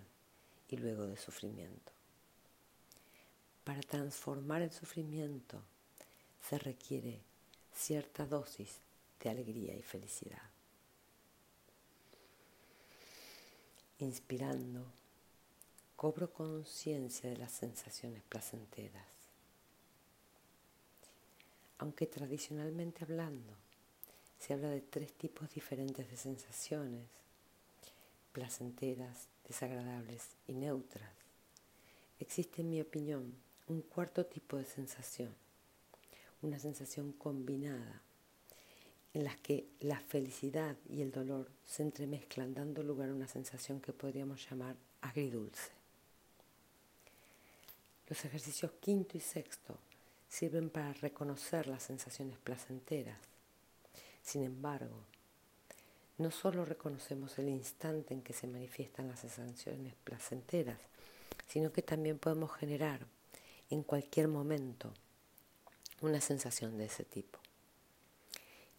y 0.69 0.77
luego 0.77 1.05
de 1.05 1.17
sufrimiento. 1.17 1.91
Para 3.63 3.81
transformar 3.81 4.61
el 4.61 4.71
sufrimiento 4.71 5.61
se 6.41 6.57
requiere 6.57 7.21
cierta 7.73 8.25
dosis 8.25 8.79
de 9.19 9.29
alegría 9.29 9.75
y 9.75 9.81
felicidad. 9.81 10.41
Inspirando, 13.99 14.85
cobro 15.95 16.31
conciencia 16.31 17.29
de 17.29 17.37
las 17.37 17.51
sensaciones 17.51 18.23
placenteras. 18.23 19.22
Aunque 21.83 22.07
tradicionalmente 22.07 23.03
hablando, 23.03 23.57
se 24.39 24.53
habla 24.53 24.69
de 24.69 24.79
tres 24.79 25.11
tipos 25.11 25.53
diferentes 25.53 26.09
de 26.09 26.15
sensaciones, 26.15 27.09
placenteras, 28.31 29.27
desagradables 29.45 30.29
y 30.47 30.53
neutras. 30.53 31.11
Existe, 32.21 32.61
en 32.61 32.69
mi 32.69 32.79
opinión, 32.79 33.35
un 33.67 33.81
cuarto 33.81 34.25
tipo 34.25 34.55
de 34.55 34.63
sensación, 34.63 35.35
una 36.41 36.57
sensación 36.57 37.11
combinada 37.11 38.01
en 39.13 39.25
la 39.25 39.35
que 39.35 39.67
la 39.81 39.99
felicidad 39.99 40.77
y 40.89 41.01
el 41.01 41.11
dolor 41.11 41.51
se 41.65 41.83
entremezclan 41.83 42.53
dando 42.53 42.81
lugar 42.81 43.09
a 43.09 43.13
una 43.13 43.27
sensación 43.27 43.81
que 43.81 43.91
podríamos 43.91 44.49
llamar 44.49 44.77
agridulce. 45.01 45.71
Los 48.07 48.23
ejercicios 48.23 48.71
quinto 48.79 49.17
y 49.17 49.19
sexto 49.19 49.77
sirven 50.33 50.71
para 50.71 50.93
reconocer 50.93 51.67
las 51.67 51.83
sensaciones 51.83 52.39
placenteras. 52.39 53.19
Sin 54.23 54.43
embargo, 54.43 54.97
no 56.17 56.31
solo 56.31 56.65
reconocemos 56.65 57.37
el 57.37 57.49
instante 57.49 58.15
en 58.15 58.23
que 58.23 58.33
se 58.33 58.47
manifiestan 58.47 59.09
las 59.09 59.19
sensaciones 59.19 59.93
placenteras, 60.03 60.79
sino 61.47 61.71
que 61.71 61.83
también 61.83 62.17
podemos 62.17 62.51
generar 62.51 63.05
en 63.69 63.83
cualquier 63.83 64.27
momento 64.27 64.91
una 66.01 66.19
sensación 66.19 66.79
de 66.79 66.85
ese 66.85 67.03
tipo. 67.03 67.37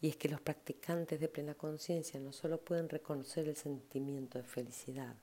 Y 0.03 0.09
es 0.09 0.17
que 0.17 0.29
los 0.29 0.41
practicantes 0.41 1.21
de 1.21 1.29
plena 1.29 1.55
conciencia 1.55 2.19
no 2.19 2.33
solo 2.33 2.59
pueden 2.59 2.89
reconocer 2.89 3.49
el 3.49 3.57
sentimiento 3.57 4.39
de 4.39 4.45
felicidad, 4.45 5.15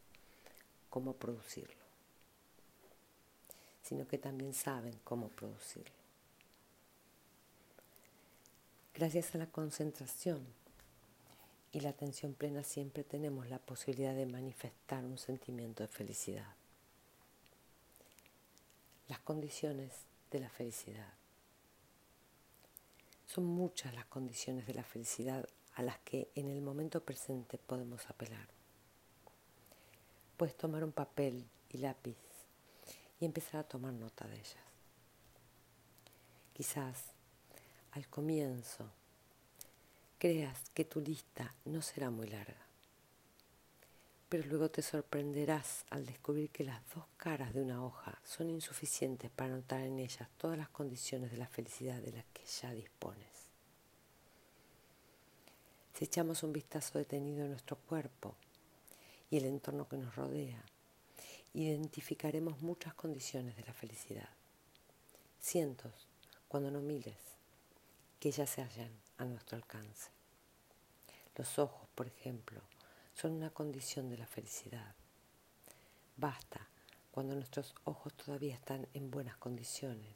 cómo 0.89 1.13
producirlo, 1.13 1.83
sino 3.83 4.07
que 4.07 4.17
también 4.17 4.53
saben 4.53 4.97
cómo 5.03 5.27
producirlo. 5.27 6.00
Gracias 9.01 9.33
a 9.33 9.39
la 9.39 9.47
concentración 9.47 10.45
y 11.71 11.79
la 11.79 11.89
atención 11.89 12.35
plena 12.35 12.63
siempre 12.63 13.03
tenemos 13.03 13.49
la 13.49 13.57
posibilidad 13.57 14.13
de 14.13 14.27
manifestar 14.27 15.03
un 15.05 15.17
sentimiento 15.17 15.81
de 15.81 15.87
felicidad. 15.87 16.53
Las 19.07 19.17
condiciones 19.21 19.91
de 20.29 20.39
la 20.41 20.51
felicidad. 20.51 21.11
Son 23.25 23.43
muchas 23.43 23.91
las 23.95 24.05
condiciones 24.05 24.67
de 24.67 24.75
la 24.75 24.83
felicidad 24.83 25.49
a 25.73 25.81
las 25.81 25.97
que 26.01 26.29
en 26.35 26.47
el 26.51 26.61
momento 26.61 27.03
presente 27.03 27.57
podemos 27.57 28.07
apelar. 28.07 28.49
Puedes 30.37 30.55
tomar 30.55 30.83
un 30.83 30.91
papel 30.91 31.43
y 31.71 31.79
lápiz 31.79 32.19
y 33.19 33.25
empezar 33.25 33.61
a 33.61 33.67
tomar 33.67 33.93
nota 33.93 34.27
de 34.27 34.35
ellas. 34.35 34.63
Quizás 36.53 37.15
al 37.91 38.07
comienzo 38.07 38.89
creas 40.17 40.69
que 40.73 40.85
tu 40.85 41.01
lista 41.01 41.53
no 41.65 41.81
será 41.81 42.09
muy 42.09 42.27
larga, 42.27 42.65
pero 44.29 44.47
luego 44.47 44.69
te 44.69 44.81
sorprenderás 44.81 45.83
al 45.89 46.05
descubrir 46.05 46.49
que 46.51 46.63
las 46.63 46.81
dos 46.93 47.03
caras 47.17 47.53
de 47.53 47.61
una 47.61 47.83
hoja 47.83 48.21
son 48.23 48.49
insuficientes 48.49 49.29
para 49.29 49.55
notar 49.55 49.81
en 49.81 49.99
ellas 49.99 50.29
todas 50.37 50.57
las 50.57 50.69
condiciones 50.69 51.31
de 51.31 51.37
la 51.37 51.47
felicidad 51.47 52.01
de 52.01 52.13
las 52.13 52.25
que 52.33 52.45
ya 52.45 52.71
dispones. 52.71 53.27
Si 55.93 56.05
echamos 56.05 56.43
un 56.43 56.53
vistazo 56.53 56.97
detenido 56.97 57.45
a 57.45 57.49
nuestro 57.49 57.75
cuerpo 57.75 58.35
y 59.29 59.37
el 59.37 59.45
entorno 59.45 59.87
que 59.87 59.97
nos 59.97 60.15
rodea, 60.15 60.63
identificaremos 61.53 62.61
muchas 62.61 62.93
condiciones 62.93 63.57
de 63.57 63.63
la 63.63 63.73
felicidad, 63.73 64.29
cientos, 65.41 66.07
cuando 66.47 66.71
no 66.71 66.79
miles 66.79 67.30
que 68.21 68.31
ya 68.31 68.45
se 68.45 68.61
hallan 68.61 68.91
a 69.17 69.25
nuestro 69.25 69.57
alcance. 69.57 70.11
Los 71.35 71.57
ojos, 71.57 71.89
por 71.95 72.05
ejemplo, 72.05 72.61
son 73.15 73.31
una 73.31 73.49
condición 73.49 74.11
de 74.11 74.19
la 74.19 74.27
felicidad. 74.27 74.93
Basta 76.17 76.67
cuando 77.09 77.33
nuestros 77.33 77.73
ojos 77.83 78.13
todavía 78.13 78.53
están 78.53 78.87
en 78.93 79.09
buenas 79.09 79.37
condiciones, 79.37 80.13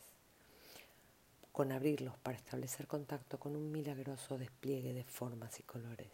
con 1.51 1.71
abrirlos 1.71 2.15
para 2.19 2.37
establecer 2.37 2.85
contacto 2.85 3.39
con 3.39 3.55
un 3.55 3.71
milagroso 3.71 4.37
despliegue 4.37 4.93
de 4.93 5.03
formas 5.03 5.59
y 5.59 5.63
colores. 5.63 6.11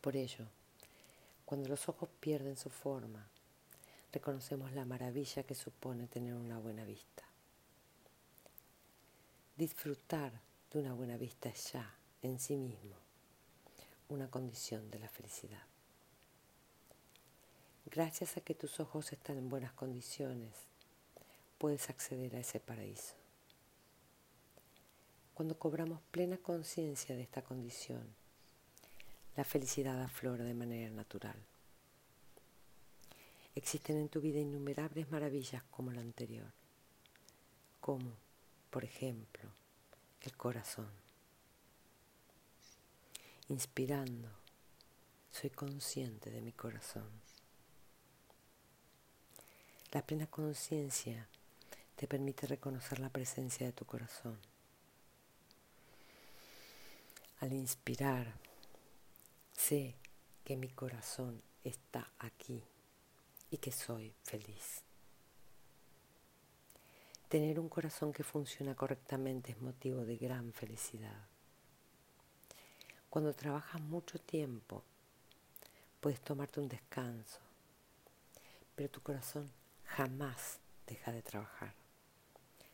Por 0.00 0.16
ello, 0.16 0.46
cuando 1.44 1.68
los 1.68 1.90
ojos 1.90 2.08
pierden 2.20 2.56
su 2.56 2.70
forma, 2.70 3.28
reconocemos 4.14 4.72
la 4.72 4.86
maravilla 4.86 5.42
que 5.42 5.54
supone 5.54 6.06
tener 6.06 6.32
una 6.32 6.58
buena 6.58 6.86
vista. 6.86 7.25
Disfrutar 9.56 10.42
de 10.70 10.80
una 10.80 10.92
buena 10.92 11.16
vista 11.16 11.50
ya, 11.50 11.96
en 12.20 12.38
sí 12.38 12.58
mismo, 12.58 12.94
una 14.10 14.28
condición 14.28 14.90
de 14.90 14.98
la 14.98 15.08
felicidad. 15.08 15.62
Gracias 17.86 18.36
a 18.36 18.42
que 18.42 18.54
tus 18.54 18.80
ojos 18.80 19.14
están 19.14 19.38
en 19.38 19.48
buenas 19.48 19.72
condiciones, 19.72 20.52
puedes 21.56 21.88
acceder 21.88 22.36
a 22.36 22.40
ese 22.40 22.60
paraíso. 22.60 23.14
Cuando 25.32 25.58
cobramos 25.58 26.02
plena 26.10 26.36
conciencia 26.36 27.16
de 27.16 27.22
esta 27.22 27.40
condición, 27.40 28.14
la 29.36 29.44
felicidad 29.44 30.02
aflora 30.02 30.44
de 30.44 30.52
manera 30.52 30.90
natural. 30.90 31.42
Existen 33.54 33.96
en 33.96 34.10
tu 34.10 34.20
vida 34.20 34.38
innumerables 34.38 35.10
maravillas 35.10 35.62
como 35.70 35.92
la 35.92 36.02
anterior, 36.02 36.52
como 37.80 38.25
por 38.76 38.84
ejemplo, 38.84 39.48
el 40.20 40.36
corazón. 40.36 40.90
Inspirando, 43.48 44.28
soy 45.32 45.48
consciente 45.48 46.28
de 46.28 46.42
mi 46.42 46.52
corazón. 46.52 47.08
La 49.92 50.02
plena 50.02 50.26
conciencia 50.26 51.26
te 51.94 52.06
permite 52.06 52.46
reconocer 52.46 52.98
la 52.98 53.08
presencia 53.08 53.64
de 53.64 53.72
tu 53.72 53.86
corazón. 53.86 54.38
Al 57.40 57.54
inspirar, 57.54 58.34
sé 59.54 59.94
que 60.44 60.54
mi 60.54 60.68
corazón 60.68 61.40
está 61.64 62.12
aquí 62.18 62.62
y 63.50 63.56
que 63.56 63.72
soy 63.72 64.12
feliz. 64.22 64.85
Tener 67.28 67.58
un 67.58 67.68
corazón 67.68 68.12
que 68.12 68.22
funciona 68.22 68.76
correctamente 68.76 69.50
es 69.50 69.60
motivo 69.60 70.04
de 70.04 70.16
gran 70.16 70.52
felicidad. 70.52 71.26
Cuando 73.10 73.34
trabajas 73.34 73.80
mucho 73.80 74.20
tiempo, 74.20 74.84
puedes 76.00 76.20
tomarte 76.20 76.60
un 76.60 76.68
descanso, 76.68 77.40
pero 78.76 78.88
tu 78.88 79.00
corazón 79.00 79.50
jamás 79.86 80.60
deja 80.86 81.10
de 81.10 81.22
trabajar, 81.22 81.74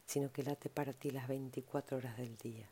sino 0.05 0.31
que 0.31 0.43
late 0.43 0.69
para 0.69 0.93
ti 0.93 1.11
las 1.11 1.29
24 1.29 1.97
horas 1.97 2.19
del 2.19 2.37
día. 2.37 2.69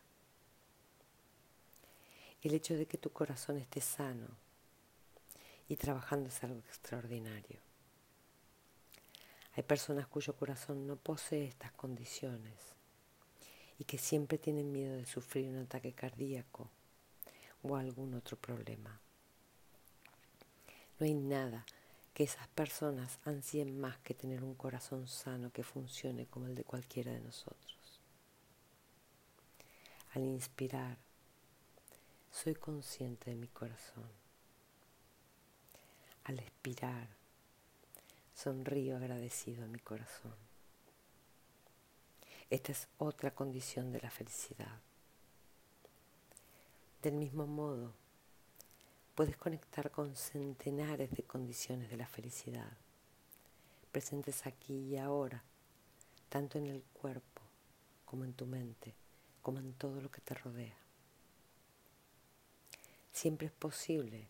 El 2.43 2.53
hecho 2.53 2.75
de 2.75 2.85
que 2.85 2.99
tu 2.99 3.11
corazón 3.11 3.57
esté 3.57 3.81
sano 3.81 4.29
y 5.67 5.77
trabajando 5.77 6.29
es 6.29 6.45
algo 6.45 6.59
extraordinario. 6.59 7.70
Hay 9.61 9.65
personas 9.65 10.07
cuyo 10.07 10.35
corazón 10.35 10.87
no 10.87 10.97
posee 10.97 11.45
estas 11.45 11.71
condiciones 11.73 12.55
y 13.79 13.85
que 13.85 13.99
siempre 13.99 14.39
tienen 14.39 14.73
miedo 14.73 14.97
de 14.97 15.05
sufrir 15.05 15.51
un 15.51 15.59
ataque 15.59 15.93
cardíaco 15.93 16.71
o 17.63 17.77
algún 17.77 18.15
otro 18.15 18.39
problema. 18.39 18.99
No 20.99 21.05
hay 21.05 21.13
nada 21.13 21.67
que 22.15 22.25
esas 22.25 22.49
personas 22.49 23.19
ansíen 23.27 23.79
más 23.79 23.99
que 23.99 24.15
tener 24.15 24.43
un 24.43 24.55
corazón 24.55 25.07
sano 25.07 25.53
que 25.53 25.63
funcione 25.63 26.25
como 26.25 26.47
el 26.47 26.55
de 26.55 26.65
cualquiera 26.65 27.13
de 27.13 27.21
nosotros. 27.21 28.01
Al 30.15 30.23
inspirar, 30.23 30.97
soy 32.31 32.55
consciente 32.55 33.29
de 33.29 33.37
mi 33.37 33.49
corazón. 33.49 34.09
Al 36.25 36.39
expirar, 36.39 37.20
sonrío 38.43 38.97
agradecido 38.97 39.65
en 39.65 39.73
mi 39.73 39.81
corazón. 39.81 40.35
Esta 42.49 42.73
es 42.73 42.89
otra 42.97 43.35
condición 43.35 43.93
de 43.93 44.01
la 44.01 44.11
felicidad. 44.11 44.81
Del 47.03 47.15
mismo 47.15 47.47
modo, 47.47 47.93
puedes 49.15 49.37
conectar 49.37 49.91
con 49.91 50.17
centenares 50.17 51.11
de 51.11 51.23
condiciones 51.23 51.91
de 51.91 51.99
la 51.99 52.07
felicidad, 52.07 52.73
presentes 53.93 54.47
aquí 54.47 54.89
y 54.89 54.97
ahora, 54.97 55.43
tanto 56.31 56.57
en 56.57 56.67
el 56.67 56.83
cuerpo 56.95 57.43
como 58.07 58.25
en 58.25 58.33
tu 58.33 58.47
mente, 58.47 58.95
como 59.43 59.59
en 59.59 59.75
todo 59.75 60.01
lo 60.01 60.11
que 60.11 60.23
te 60.23 60.35
rodea. 60.35 60.79
Siempre 63.13 63.49
es 63.49 63.53
posible, 63.53 64.29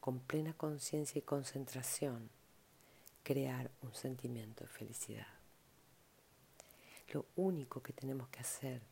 con 0.00 0.18
plena 0.18 0.54
conciencia 0.54 1.18
y 1.18 1.22
concentración, 1.22 2.30
crear 3.22 3.70
un 3.82 3.94
sentimiento 3.94 4.64
de 4.64 4.70
felicidad. 4.70 5.26
Lo 7.12 7.26
único 7.36 7.82
que 7.82 7.92
tenemos 7.92 8.28
que 8.28 8.40
hacer 8.40 8.82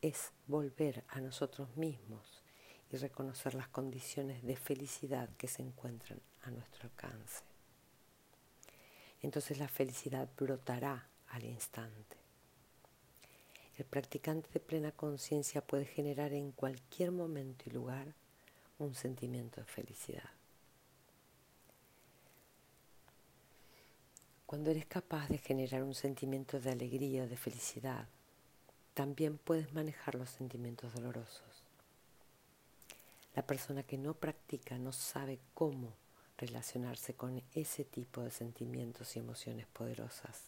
es 0.00 0.32
volver 0.46 1.04
a 1.08 1.20
nosotros 1.20 1.76
mismos 1.76 2.42
y 2.90 2.96
reconocer 2.96 3.54
las 3.54 3.68
condiciones 3.68 4.42
de 4.42 4.56
felicidad 4.56 5.30
que 5.36 5.48
se 5.48 5.62
encuentran 5.62 6.20
a 6.42 6.50
nuestro 6.50 6.84
alcance. 6.84 7.42
Entonces 9.22 9.58
la 9.58 9.68
felicidad 9.68 10.28
brotará 10.36 11.08
al 11.28 11.44
instante. 11.44 12.16
El 13.78 13.86
practicante 13.86 14.50
de 14.52 14.60
plena 14.60 14.92
conciencia 14.92 15.64
puede 15.64 15.86
generar 15.86 16.32
en 16.34 16.52
cualquier 16.52 17.10
momento 17.10 17.64
y 17.66 17.70
lugar 17.70 18.14
un 18.78 18.94
sentimiento 18.94 19.60
de 19.60 19.66
felicidad. 19.66 20.30
Cuando 24.52 24.70
eres 24.70 24.84
capaz 24.84 25.30
de 25.30 25.38
generar 25.38 25.82
un 25.82 25.94
sentimiento 25.94 26.60
de 26.60 26.70
alegría 26.70 27.26
de 27.26 27.38
felicidad, 27.38 28.06
también 28.92 29.38
puedes 29.38 29.72
manejar 29.72 30.14
los 30.14 30.28
sentimientos 30.28 30.92
dolorosos. 30.92 31.62
La 33.34 33.46
persona 33.46 33.82
que 33.82 33.96
no 33.96 34.12
practica 34.12 34.76
no 34.76 34.92
sabe 34.92 35.38
cómo 35.54 35.94
relacionarse 36.36 37.14
con 37.14 37.42
ese 37.54 37.84
tipo 37.84 38.20
de 38.20 38.30
sentimientos 38.30 39.16
y 39.16 39.20
emociones 39.20 39.66
poderosas. 39.68 40.42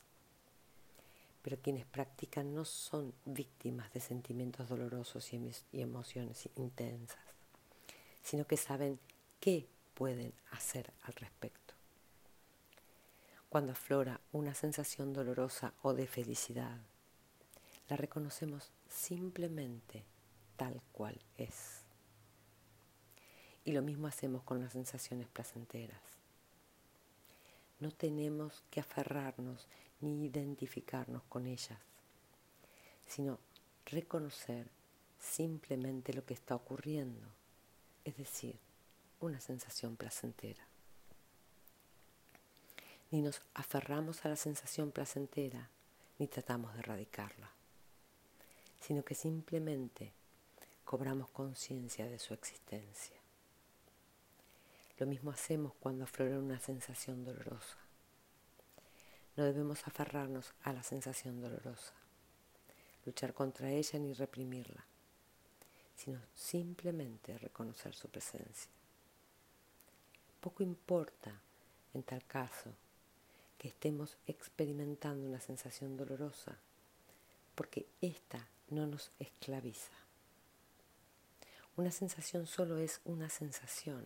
Pero 1.40 1.56
quienes 1.62 1.86
practican 1.86 2.54
no 2.54 2.66
son 2.66 3.14
víctimas 3.24 3.90
de 3.94 4.00
sentimientos 4.00 4.68
dolorosos 4.68 5.32
y, 5.32 5.40
emociones 5.80 6.46
intensas, 6.56 7.24
sino 8.22 8.46
que 8.46 8.58
saben 8.58 8.98
qué 9.40 9.66
pueden 9.94 10.34
hacer 10.50 10.92
al 11.04 11.14
respecto. 11.14 11.63
Cuando 13.54 13.70
aflora 13.70 14.20
una 14.32 14.52
sensación 14.52 15.12
dolorosa 15.12 15.74
o 15.82 15.94
de 15.94 16.08
felicidad, 16.08 16.76
la 17.88 17.96
reconocemos 17.96 18.72
simplemente 18.88 20.02
tal 20.56 20.82
cual 20.90 21.20
es. 21.38 21.84
Y 23.64 23.70
lo 23.70 23.80
mismo 23.80 24.08
hacemos 24.08 24.42
con 24.42 24.60
las 24.60 24.72
sensaciones 24.72 25.28
placenteras. 25.28 26.02
No 27.78 27.92
tenemos 27.92 28.64
que 28.72 28.80
aferrarnos 28.80 29.68
ni 30.00 30.24
identificarnos 30.24 31.22
con 31.28 31.46
ellas, 31.46 31.78
sino 33.06 33.38
reconocer 33.86 34.66
simplemente 35.20 36.12
lo 36.12 36.26
que 36.26 36.34
está 36.34 36.56
ocurriendo, 36.56 37.28
es 38.04 38.16
decir, 38.16 38.58
una 39.20 39.38
sensación 39.38 39.94
placentera 39.94 40.73
ni 43.14 43.22
nos 43.22 43.42
aferramos 43.54 44.24
a 44.24 44.28
la 44.28 44.34
sensación 44.34 44.90
placentera, 44.90 45.70
ni 46.18 46.26
tratamos 46.26 46.74
de 46.74 46.80
erradicarla, 46.80 47.48
sino 48.80 49.04
que 49.04 49.14
simplemente 49.14 50.12
cobramos 50.84 51.30
conciencia 51.30 52.06
de 52.06 52.18
su 52.18 52.34
existencia. 52.34 53.16
Lo 54.98 55.06
mismo 55.06 55.30
hacemos 55.30 55.74
cuando 55.78 56.02
aflora 56.02 56.40
una 56.40 56.58
sensación 56.58 57.22
dolorosa. 57.24 57.78
No 59.36 59.44
debemos 59.44 59.86
aferrarnos 59.86 60.52
a 60.64 60.72
la 60.72 60.82
sensación 60.82 61.40
dolorosa, 61.40 61.94
luchar 63.06 63.32
contra 63.32 63.70
ella 63.70 64.00
ni 64.00 64.12
reprimirla, 64.12 64.84
sino 65.94 66.18
simplemente 66.34 67.38
reconocer 67.38 67.94
su 67.94 68.08
presencia. 68.08 68.72
Poco 70.40 70.64
importa, 70.64 71.40
en 71.92 72.02
tal 72.02 72.24
caso, 72.24 72.74
que 73.64 73.68
estemos 73.68 74.18
experimentando 74.26 75.26
una 75.26 75.40
sensación 75.40 75.96
dolorosa, 75.96 76.58
porque 77.54 77.86
esta 78.02 78.46
no 78.68 78.86
nos 78.86 79.10
esclaviza. 79.18 79.94
Una 81.74 81.90
sensación 81.90 82.46
solo 82.46 82.76
es 82.76 83.00
una 83.06 83.30
sensación 83.30 84.04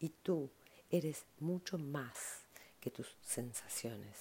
y 0.00 0.08
tú 0.08 0.50
eres 0.90 1.26
mucho 1.38 1.78
más 1.78 2.40
que 2.80 2.90
tus 2.90 3.14
sensaciones. 3.22 4.16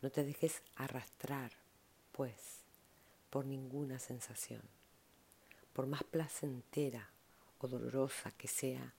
No 0.00 0.08
te 0.08 0.24
dejes 0.24 0.62
arrastrar, 0.76 1.52
pues, 2.12 2.62
por 3.28 3.44
ninguna 3.44 3.98
sensación, 3.98 4.62
por 5.74 5.86
más 5.86 6.04
placentera 6.04 7.10
o 7.58 7.68
dolorosa 7.68 8.30
que 8.30 8.48
sea, 8.48 8.94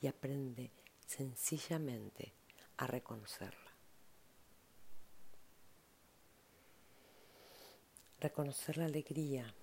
y 0.00 0.06
aprende 0.06 0.70
sencillamente 1.06 2.32
a 2.78 2.86
reconocerla. 2.86 3.72
Reconocer 8.20 8.78
la 8.78 8.86
alegría 8.86 9.54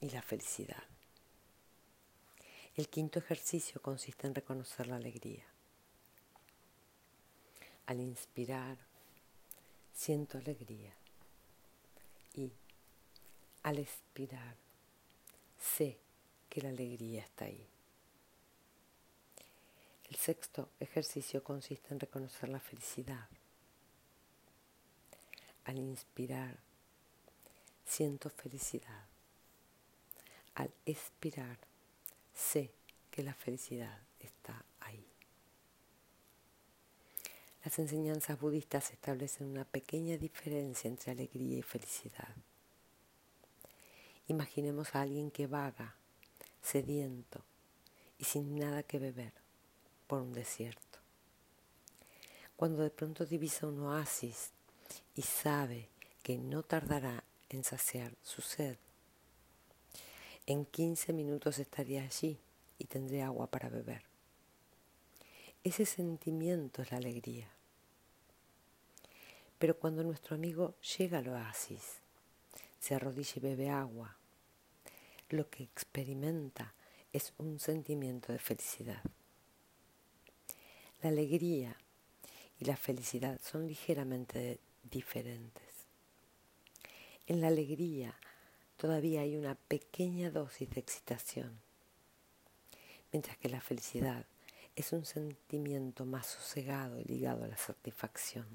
y 0.00 0.10
la 0.10 0.22
felicidad. 0.22 0.82
El 2.74 2.88
quinto 2.88 3.18
ejercicio 3.18 3.80
consiste 3.82 4.26
en 4.26 4.34
reconocer 4.34 4.86
la 4.86 4.96
alegría. 4.96 5.44
Al 7.86 8.00
inspirar, 8.00 8.78
siento 9.92 10.38
alegría 10.38 10.94
y 12.34 12.52
al 13.62 13.78
expirar, 13.78 14.56
sé 15.58 15.98
que 16.48 16.62
la 16.62 16.70
alegría 16.70 17.22
está 17.22 17.44
ahí. 17.44 17.71
El 20.12 20.18
sexto 20.18 20.68
ejercicio 20.78 21.42
consiste 21.42 21.94
en 21.94 21.98
reconocer 21.98 22.50
la 22.50 22.60
felicidad. 22.60 23.30
Al 25.64 25.78
inspirar, 25.78 26.58
siento 27.86 28.28
felicidad. 28.28 29.06
Al 30.54 30.70
expirar, 30.84 31.56
sé 32.34 32.70
que 33.10 33.22
la 33.22 33.32
felicidad 33.32 34.02
está 34.20 34.62
ahí. 34.80 35.02
Las 37.64 37.78
enseñanzas 37.78 38.38
budistas 38.38 38.90
establecen 38.90 39.46
una 39.46 39.64
pequeña 39.64 40.18
diferencia 40.18 40.88
entre 40.88 41.12
alegría 41.12 41.56
y 41.56 41.62
felicidad. 41.62 42.36
Imaginemos 44.28 44.94
a 44.94 45.00
alguien 45.00 45.30
que 45.30 45.46
vaga, 45.46 45.96
sediento 46.60 47.42
y 48.18 48.24
sin 48.24 48.58
nada 48.58 48.82
que 48.82 48.98
beber 48.98 49.41
por 50.12 50.20
un 50.20 50.34
desierto. 50.34 50.98
Cuando 52.54 52.82
de 52.82 52.90
pronto 52.90 53.24
divisa 53.24 53.66
un 53.66 53.80
oasis 53.80 54.50
y 55.14 55.22
sabe 55.22 55.88
que 56.22 56.36
no 56.36 56.62
tardará 56.62 57.24
en 57.48 57.64
saciar 57.64 58.12
su 58.22 58.42
sed, 58.42 58.76
en 60.44 60.66
15 60.66 61.14
minutos 61.14 61.58
estaría 61.58 62.02
allí 62.02 62.38
y 62.76 62.84
tendré 62.84 63.22
agua 63.22 63.46
para 63.46 63.70
beber. 63.70 64.02
Ese 65.64 65.86
sentimiento 65.86 66.82
es 66.82 66.90
la 66.90 66.98
alegría. 66.98 67.48
Pero 69.58 69.78
cuando 69.78 70.04
nuestro 70.04 70.36
amigo 70.36 70.74
llega 70.98 71.20
al 71.20 71.28
oasis, 71.28 72.02
se 72.78 72.94
arrodilla 72.94 73.32
y 73.36 73.40
bebe 73.40 73.70
agua, 73.70 74.14
lo 75.30 75.48
que 75.48 75.62
experimenta 75.62 76.74
es 77.14 77.32
un 77.38 77.58
sentimiento 77.58 78.30
de 78.30 78.38
felicidad. 78.38 79.02
La 81.02 81.08
alegría 81.08 81.76
y 82.60 82.64
la 82.64 82.76
felicidad 82.76 83.40
son 83.42 83.66
ligeramente 83.66 84.60
diferentes. 84.84 85.86
En 87.26 87.40
la 87.40 87.48
alegría 87.48 88.14
todavía 88.76 89.22
hay 89.22 89.36
una 89.36 89.56
pequeña 89.56 90.30
dosis 90.30 90.70
de 90.70 90.78
excitación, 90.78 91.60
mientras 93.10 93.36
que 93.36 93.48
la 93.48 93.60
felicidad 93.60 94.26
es 94.76 94.92
un 94.92 95.04
sentimiento 95.04 96.04
más 96.04 96.26
sosegado 96.26 97.00
y 97.00 97.04
ligado 97.04 97.44
a 97.44 97.48
la 97.48 97.56
satisfacción. 97.56 98.46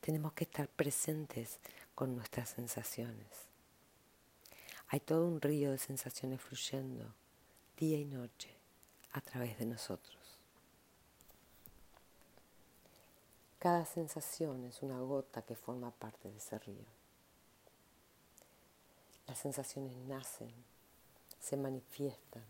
Tenemos 0.00 0.34
que 0.34 0.44
estar 0.44 0.68
presentes 0.68 1.58
con 1.94 2.14
nuestras 2.14 2.50
sensaciones. 2.50 3.48
Hay 4.88 5.00
todo 5.00 5.26
un 5.26 5.40
río 5.40 5.70
de 5.70 5.78
sensaciones 5.78 6.42
fluyendo 6.42 7.14
día 7.78 7.96
y 7.96 8.04
noche 8.04 8.50
a 9.12 9.22
través 9.22 9.58
de 9.58 9.64
nosotros. 9.64 10.23
Cada 13.64 13.86
sensación 13.86 14.66
es 14.66 14.82
una 14.82 15.00
gota 15.00 15.40
que 15.40 15.56
forma 15.56 15.90
parte 15.90 16.30
de 16.30 16.36
ese 16.36 16.58
río. 16.58 16.84
Las 19.26 19.38
sensaciones 19.38 19.96
nacen, 20.06 20.52
se 21.40 21.56
manifiestan, 21.56 22.44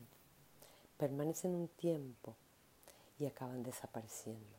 permanecen 0.99 1.55
un 1.55 1.69
tiempo 1.69 2.35
y 3.21 3.27
acaban 3.27 3.63
desapareciendo. 3.63 4.57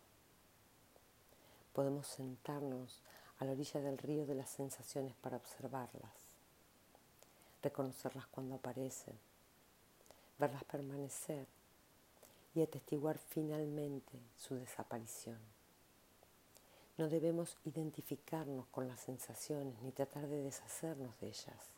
Podemos 1.74 2.08
sentarnos 2.08 3.02
a 3.40 3.44
la 3.44 3.52
orilla 3.52 3.82
del 3.82 3.98
río 3.98 4.26
de 4.26 4.36
las 4.36 4.50
sensaciones 4.50 5.14
para 5.16 5.36
observarlas, 5.36 6.14
reconocerlas 7.62 8.28
cuando 8.28 8.56
aparecen, 8.56 9.20
verlas 10.40 10.64
permanecer 10.64 11.48
y 12.54 12.62
atestiguar 12.62 13.18
finalmente 13.18 14.18
su 14.38 14.56
desaparición. 14.56 15.55
No 16.98 17.10
debemos 17.10 17.58
identificarnos 17.66 18.68
con 18.68 18.88
las 18.88 19.02
sensaciones 19.02 19.82
ni 19.82 19.92
tratar 19.92 20.28
de 20.28 20.44
deshacernos 20.44 21.20
de 21.20 21.28
ellas, 21.28 21.70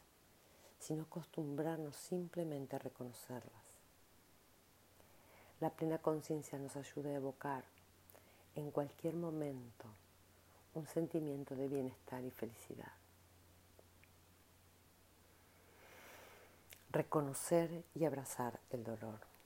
sino 0.79 1.03
acostumbrarnos 1.03 1.95
simplemente 1.95 2.75
a 2.75 2.79
reconocerlas. 2.79 3.63
La 5.59 5.71
plena 5.71 5.97
conciencia 5.97 6.59
nos 6.59 6.75
ayuda 6.75 7.09
a 7.09 7.15
evocar 7.15 7.63
en 8.53 8.69
cualquier 8.69 9.15
momento 9.15 9.85
un 10.75 10.85
sentimiento 10.85 11.55
de 11.55 11.67
bienestar 11.67 12.23
y 12.23 12.29
felicidad. 12.29 12.91
Reconocer 16.91 17.83
y 17.95 18.05
abrazar 18.05 18.59
el 18.69 18.83
dolor. 18.83 19.36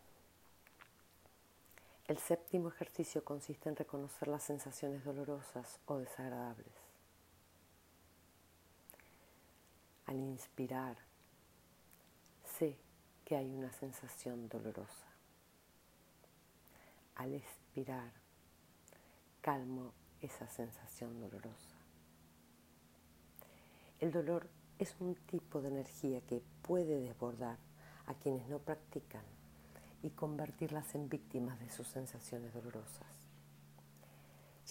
El 2.11 2.17
séptimo 2.17 2.67
ejercicio 2.67 3.23
consiste 3.23 3.69
en 3.69 3.77
reconocer 3.77 4.27
las 4.27 4.43
sensaciones 4.43 5.05
dolorosas 5.05 5.79
o 5.85 5.97
desagradables. 5.97 6.73
Al 10.07 10.17
inspirar, 10.17 10.97
sé 12.43 12.77
que 13.23 13.37
hay 13.37 13.49
una 13.49 13.71
sensación 13.71 14.49
dolorosa. 14.49 15.07
Al 17.15 17.33
expirar, 17.33 18.11
calmo 19.39 19.93
esa 20.19 20.49
sensación 20.49 21.17
dolorosa. 21.17 21.77
El 24.01 24.11
dolor 24.11 24.49
es 24.79 24.97
un 24.99 25.15
tipo 25.15 25.61
de 25.61 25.69
energía 25.69 26.19
que 26.19 26.43
puede 26.61 26.99
desbordar 26.99 27.57
a 28.05 28.15
quienes 28.15 28.49
no 28.49 28.59
practican 28.59 29.23
y 30.03 30.09
convertirlas 30.09 30.95
en 30.95 31.09
víctimas 31.09 31.59
de 31.59 31.69
sus 31.69 31.87
sensaciones 31.87 32.53
dolorosas. 32.53 33.07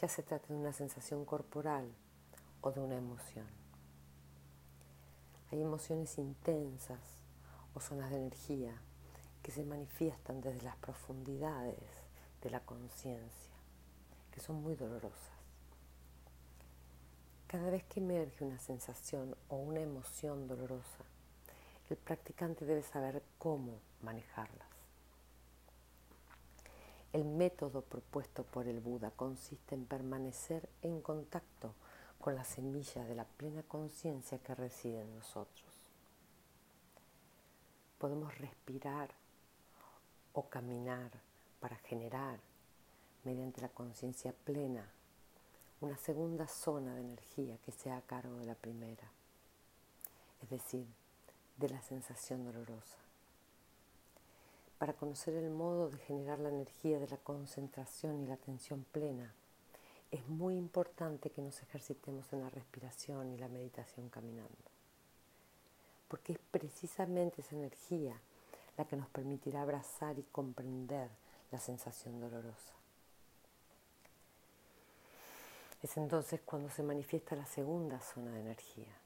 Ya 0.01 0.09
se 0.09 0.23
trata 0.23 0.49
de 0.49 0.59
una 0.59 0.73
sensación 0.73 1.25
corporal 1.25 1.91
o 2.61 2.73
de 2.73 2.81
una 2.81 2.97
emoción. 2.97 3.47
Hay 5.53 5.61
emociones 5.63 6.17
intensas 6.19 7.01
o 7.75 7.81
zonas 7.81 8.11
de 8.11 8.17
energía 8.17 8.81
que 9.43 9.51
se 9.51 9.65
manifiestan 9.65 10.41
desde 10.41 10.63
las 10.63 10.77
profundidades 10.77 11.79
de 12.43 12.51
la 12.51 12.61
conciencia, 12.61 13.55
que 14.31 14.41
son 14.41 14.63
muy 14.63 14.75
dolorosas. 14.75 15.41
Cada 17.47 17.71
vez 17.71 17.83
que 17.85 18.01
emerge 18.01 18.45
una 18.45 18.59
sensación 18.59 19.37
o 19.49 19.57
una 19.57 19.81
emoción 19.81 20.47
dolorosa, 20.47 21.05
el 21.89 21.97
practicante 21.97 22.65
debe 22.65 22.85
saber 22.85 23.25
cómo 23.39 23.81
manejarlas. 24.03 24.70
El 27.13 27.25
método 27.25 27.83
propuesto 27.83 28.45
por 28.45 28.69
el 28.69 28.79
Buda 28.79 29.11
consiste 29.11 29.75
en 29.75 29.85
permanecer 29.85 30.69
en 30.83 31.01
contacto 31.01 31.75
con 32.21 32.37
la 32.37 32.45
semilla 32.45 33.05
de 33.05 33.17
la 33.17 33.25
plena 33.25 33.65
conciencia 33.65 34.39
que 34.39 34.55
reside 34.55 35.01
en 35.01 35.17
nosotros. 35.17 35.67
Podemos 37.99 38.39
respirar 38.39 39.11
o 40.35 40.49
caminar 40.49 41.11
para 41.59 41.77
generar, 41.79 42.39
mediante 43.25 43.61
la 43.61 43.71
conciencia 43.71 44.33
plena, 44.45 44.89
una 45.81 45.97
segunda 45.97 46.47
zona 46.47 46.95
de 46.95 47.01
energía 47.01 47.59
que 47.65 47.73
sea 47.73 47.97
a 47.97 48.03
cargo 48.03 48.37
de 48.37 48.47
la 48.47 48.55
primera, 48.55 49.11
es 50.43 50.49
decir, 50.49 50.87
de 51.57 51.69
la 51.71 51.83
sensación 51.83 52.45
dolorosa 52.45 53.10
para 54.81 54.95
conocer 54.95 55.35
el 55.35 55.51
modo 55.51 55.91
de 55.91 55.99
generar 55.99 56.39
la 56.39 56.49
energía 56.49 56.99
de 56.99 57.07
la 57.07 57.19
concentración 57.19 58.23
y 58.23 58.27
la 58.27 58.33
atención 58.33 58.87
plena, 58.91 59.35
es 60.11 60.27
muy 60.27 60.57
importante 60.57 61.29
que 61.29 61.43
nos 61.43 61.61
ejercitemos 61.61 62.33
en 62.33 62.41
la 62.41 62.49
respiración 62.49 63.31
y 63.31 63.37
la 63.37 63.49
meditación 63.49 64.09
caminando, 64.09 64.57
porque 66.09 66.33
es 66.33 66.39
precisamente 66.51 67.43
esa 67.43 67.57
energía 67.57 68.19
la 68.79 68.87
que 68.87 68.97
nos 68.97 69.07
permitirá 69.11 69.61
abrazar 69.61 70.19
y 70.19 70.23
comprender 70.33 71.11
la 71.53 71.59
sensación 71.59 72.19
dolorosa. 72.19 72.73
Es 75.83 75.95
entonces 75.99 76.41
cuando 76.43 76.71
se 76.71 76.83
manifiesta 76.83 77.37
la 77.37 77.45
segunda 77.45 78.01
zona 78.01 78.33
de 78.33 78.41
energía, 78.41 78.97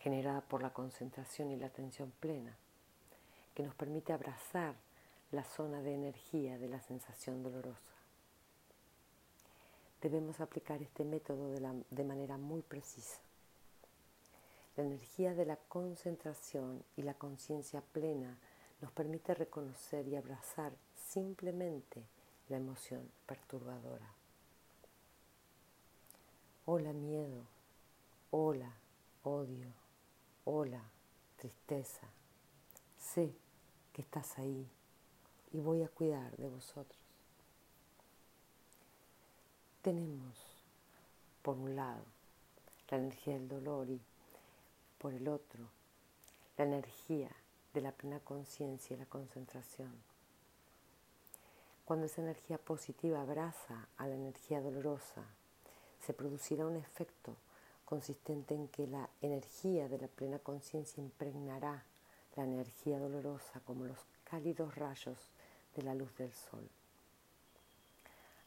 generada 0.00 0.40
por 0.40 0.62
la 0.62 0.72
concentración 0.72 1.52
y 1.52 1.56
la 1.56 1.68
atención 1.68 2.12
plena 2.18 2.56
que 3.58 3.64
nos 3.64 3.74
permite 3.74 4.12
abrazar 4.12 4.76
la 5.32 5.42
zona 5.42 5.82
de 5.82 5.92
energía 5.92 6.56
de 6.58 6.68
la 6.68 6.80
sensación 6.80 7.42
dolorosa. 7.42 7.92
Debemos 10.00 10.38
aplicar 10.38 10.80
este 10.80 11.04
método 11.04 11.50
de, 11.50 11.82
de 11.90 12.04
manera 12.04 12.36
muy 12.38 12.62
precisa. 12.62 13.18
La 14.76 14.84
energía 14.84 15.34
de 15.34 15.44
la 15.44 15.56
concentración 15.56 16.84
y 16.96 17.02
la 17.02 17.14
conciencia 17.14 17.80
plena 17.80 18.38
nos 18.80 18.92
permite 18.92 19.34
reconocer 19.34 20.06
y 20.06 20.14
abrazar 20.14 20.72
simplemente 20.94 22.04
la 22.48 22.58
emoción 22.58 23.10
perturbadora. 23.26 24.14
Hola 26.64 26.92
miedo, 26.92 27.42
hola 28.30 28.72
odio, 29.24 29.72
hola 30.44 30.84
tristeza. 31.36 32.06
Sé 32.96 33.34
estás 34.02 34.38
ahí 34.38 34.66
y 35.52 35.60
voy 35.60 35.82
a 35.82 35.88
cuidar 35.88 36.36
de 36.36 36.48
vosotros. 36.48 36.98
Tenemos, 39.82 40.36
por 41.42 41.56
un 41.56 41.74
lado, 41.76 42.04
la 42.90 42.98
energía 42.98 43.34
del 43.34 43.48
dolor 43.48 43.88
y 43.88 44.00
por 44.98 45.14
el 45.14 45.28
otro, 45.28 45.68
la 46.56 46.64
energía 46.64 47.30
de 47.74 47.80
la 47.80 47.92
plena 47.92 48.20
conciencia 48.20 48.94
y 48.94 48.98
la 48.98 49.06
concentración. 49.06 49.92
Cuando 51.84 52.06
esa 52.06 52.20
energía 52.20 52.58
positiva 52.58 53.22
abraza 53.22 53.88
a 53.96 54.06
la 54.06 54.14
energía 54.14 54.60
dolorosa, 54.60 55.24
se 56.00 56.12
producirá 56.12 56.66
un 56.66 56.76
efecto 56.76 57.36
consistente 57.84 58.54
en 58.54 58.68
que 58.68 58.86
la 58.86 59.08
energía 59.22 59.88
de 59.88 59.98
la 59.98 60.08
plena 60.08 60.38
conciencia 60.38 61.02
impregnará 61.02 61.84
la 62.38 62.44
energía 62.44 63.00
dolorosa 63.00 63.58
como 63.66 63.84
los 63.84 63.98
cálidos 64.22 64.76
rayos 64.76 65.18
de 65.74 65.82
la 65.82 65.92
luz 65.92 66.16
del 66.18 66.32
sol. 66.32 66.68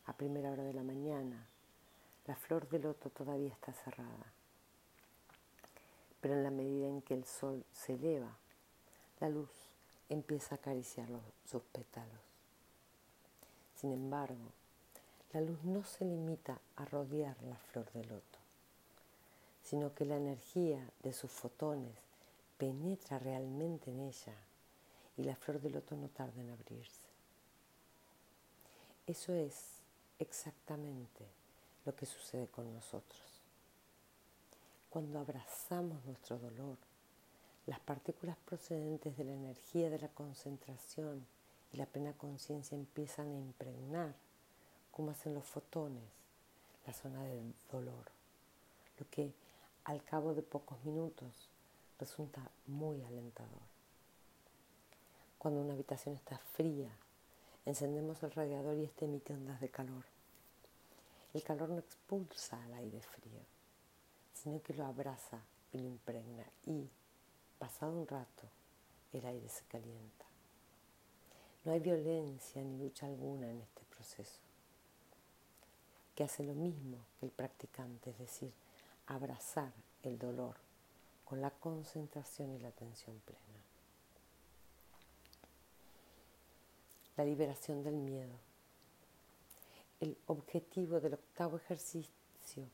A 0.06 0.14
primera 0.14 0.50
hora 0.50 0.64
de 0.64 0.74
la 0.74 0.82
mañana, 0.82 1.46
la 2.26 2.38
flor 2.38 2.70
de 2.70 2.80
loto 2.80 3.10
todavía 3.10 3.52
está 3.52 3.74
cerrada, 3.74 4.32
pero 6.22 6.36
en 6.36 6.44
la 6.44 6.52
medida 6.52 6.88
en 6.88 7.02
que 7.02 7.16
el 7.16 7.26
sol 7.26 7.66
se 7.74 7.96
eleva, 7.96 8.30
la 9.20 9.28
luz 9.28 9.50
empieza 10.08 10.56
a 10.56 10.58
acariciar 10.60 11.10
sus 11.46 11.62
pétalos. 11.64 12.22
Sin 13.76 13.92
embargo, 13.92 14.54
la 15.34 15.42
luz 15.42 15.62
no 15.66 15.84
se 15.84 16.06
limita 16.06 16.62
a 16.78 16.86
rodear 16.86 17.36
la 17.44 17.58
flor 17.58 17.92
de 17.92 18.06
loto, 18.06 18.40
sino 19.64 19.94
que 19.94 20.06
la 20.06 20.16
energía 20.16 20.90
de 21.04 21.12
sus 21.12 21.30
fotones 21.30 22.11
penetra 22.62 23.18
realmente 23.18 23.90
en 23.90 24.02
ella 24.02 24.36
y 25.18 25.24
la 25.24 25.36
flor 25.36 25.60
del 25.60 25.72
loto 25.72 25.96
no 25.96 26.10
tarda 26.10 26.40
en 26.40 26.52
abrirse. 26.52 27.02
Eso 29.08 29.34
es 29.34 29.56
exactamente 30.20 31.26
lo 31.86 31.96
que 31.96 32.06
sucede 32.06 32.46
con 32.50 32.72
nosotros. 32.72 33.20
Cuando 34.92 35.18
abrazamos 35.18 36.06
nuestro 36.06 36.38
dolor, 36.38 36.78
las 37.66 37.80
partículas 37.80 38.38
procedentes 38.46 39.18
de 39.18 39.24
la 39.24 39.34
energía 39.34 39.90
de 39.90 39.98
la 39.98 40.10
concentración 40.10 41.26
y 41.74 41.78
la 41.78 41.88
plena 41.88 42.14
conciencia 42.14 42.78
empiezan 42.78 43.32
a 43.32 43.40
impregnar, 43.40 44.14
como 44.92 45.10
hacen 45.10 45.34
los 45.34 45.46
fotones, 45.46 46.04
la 46.86 46.94
zona 46.94 47.24
del 47.24 47.56
dolor, 47.72 48.06
lo 49.00 49.10
que 49.10 49.34
al 49.84 50.04
cabo 50.04 50.36
de 50.36 50.44
pocos 50.44 50.78
minutos 50.84 51.50
resulta 52.02 52.42
muy 52.66 53.00
alentador. 53.04 53.62
Cuando 55.38 55.62
una 55.62 55.74
habitación 55.74 56.16
está 56.16 56.40
fría, 56.40 56.90
encendemos 57.64 58.24
el 58.24 58.32
radiador 58.32 58.76
y 58.76 58.86
este 58.86 59.06
emite 59.06 59.34
ondas 59.34 59.62
de 59.62 59.70
calor. 59.70 60.04
El 61.36 61.44
calor 61.44 61.70
no 61.70 61.78
expulsa 61.78 62.62
al 62.64 62.74
aire 62.74 63.02
frío, 63.02 63.42
sino 64.34 64.64
que 64.64 64.74
lo 64.74 64.84
abraza 64.84 65.40
y 65.72 65.78
lo 65.78 65.88
impregna 65.88 66.44
y, 66.66 66.90
pasado 67.60 67.92
un 67.94 68.08
rato, 68.08 68.48
el 69.14 69.24
aire 69.24 69.48
se 69.48 69.64
calienta. 69.66 70.26
No 71.64 71.72
hay 71.72 71.80
violencia 71.80 72.64
ni 72.64 72.80
lucha 72.80 73.06
alguna 73.06 73.48
en 73.52 73.62
este 73.62 73.84
proceso, 73.96 74.40
que 76.16 76.24
hace 76.24 76.44
lo 76.44 76.56
mismo 76.56 76.98
que 77.20 77.28
el 77.28 77.32
practicante, 77.32 78.10
es 78.10 78.18
decir, 78.18 78.52
abrazar 79.06 79.72
el 80.02 80.18
dolor 80.18 80.56
con 81.32 81.40
la 81.40 81.50
concentración 81.50 82.52
y 82.52 82.60
la 82.60 82.68
atención 82.68 83.18
plena. 83.22 83.64
La 87.16 87.24
liberación 87.24 87.82
del 87.86 87.96
miedo. 87.96 88.34
El 90.02 90.18
objetivo 90.28 91.00
del 91.00 91.14
octavo 91.14 91.56
ejercicio 91.56 92.66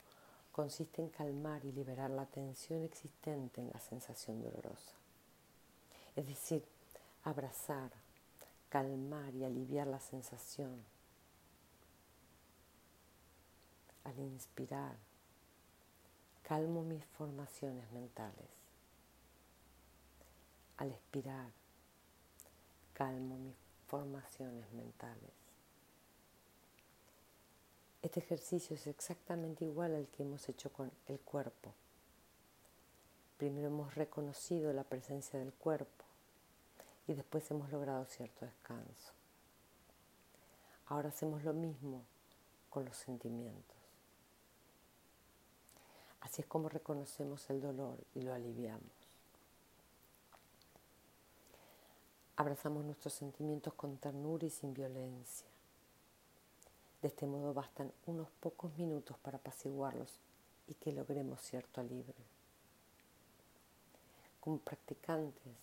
consiste 0.51 1.03
en 1.03 1.09
calmar 1.09 1.63
y 1.65 1.71
liberar 1.71 2.09
la 2.09 2.25
tensión 2.25 2.83
existente 2.83 3.61
en 3.61 3.69
la 3.69 3.79
sensación 3.79 4.41
dolorosa. 4.41 4.95
Es 6.15 6.25
decir, 6.25 6.65
abrazar, 7.25 7.91
calmar 8.69 9.35
y 9.35 9.43
aliviar 9.43 9.85
la 9.85 9.99
sensación 9.99 10.83
al 14.03 14.17
inspirar, 14.17 14.97
calmo 16.47 16.81
mis 16.81 17.03
formaciones 17.17 17.91
mentales. 17.91 18.47
Al 20.77 20.91
expirar, 20.91 21.51
calmo 22.93 23.37
mis 23.37 23.57
formaciones 23.87 24.71
mentales. 24.71 25.33
Este 28.01 28.21
ejercicio 28.21 28.77
es 28.77 28.87
exactamente 28.87 29.65
igual 29.65 29.93
al 29.93 30.07
que 30.07 30.23
hemos 30.23 30.47
hecho 30.47 30.71
con 30.71 30.89
el 31.07 31.19
cuerpo. 31.19 31.73
Primero 33.37 33.67
hemos 33.67 33.95
reconocido 33.95 34.71
la 34.71 34.85
presencia 34.85 35.37
del 35.39 35.51
cuerpo 35.51 36.05
y 37.07 37.13
después 37.13 37.51
hemos 37.51 37.69
logrado 37.73 38.05
cierto 38.05 38.45
descanso. 38.45 39.11
Ahora 40.85 41.09
hacemos 41.09 41.43
lo 41.43 41.51
mismo 41.51 42.05
con 42.69 42.85
los 42.85 42.95
sentimientos. 42.95 43.76
Así 46.21 46.41
es 46.41 46.47
como 46.47 46.69
reconocemos 46.69 47.49
el 47.49 47.61
dolor 47.61 47.97
y 48.13 48.21
lo 48.21 48.33
aliviamos. 48.33 48.91
Abrazamos 52.35 52.85
nuestros 52.85 53.13
sentimientos 53.13 53.73
con 53.73 53.97
ternura 53.97 54.45
y 54.45 54.49
sin 54.49 54.73
violencia. 54.73 55.47
De 57.01 57.07
este 57.07 57.25
modo 57.25 57.53
bastan 57.53 57.91
unos 58.05 58.29
pocos 58.39 58.75
minutos 58.77 59.17
para 59.19 59.37
apaciguarlos 59.37 60.19
y 60.67 60.73
que 60.75 60.91
logremos 60.91 61.41
cierto 61.41 61.81
alivio. 61.81 62.13
Como 64.39 64.59
practicantes 64.59 65.53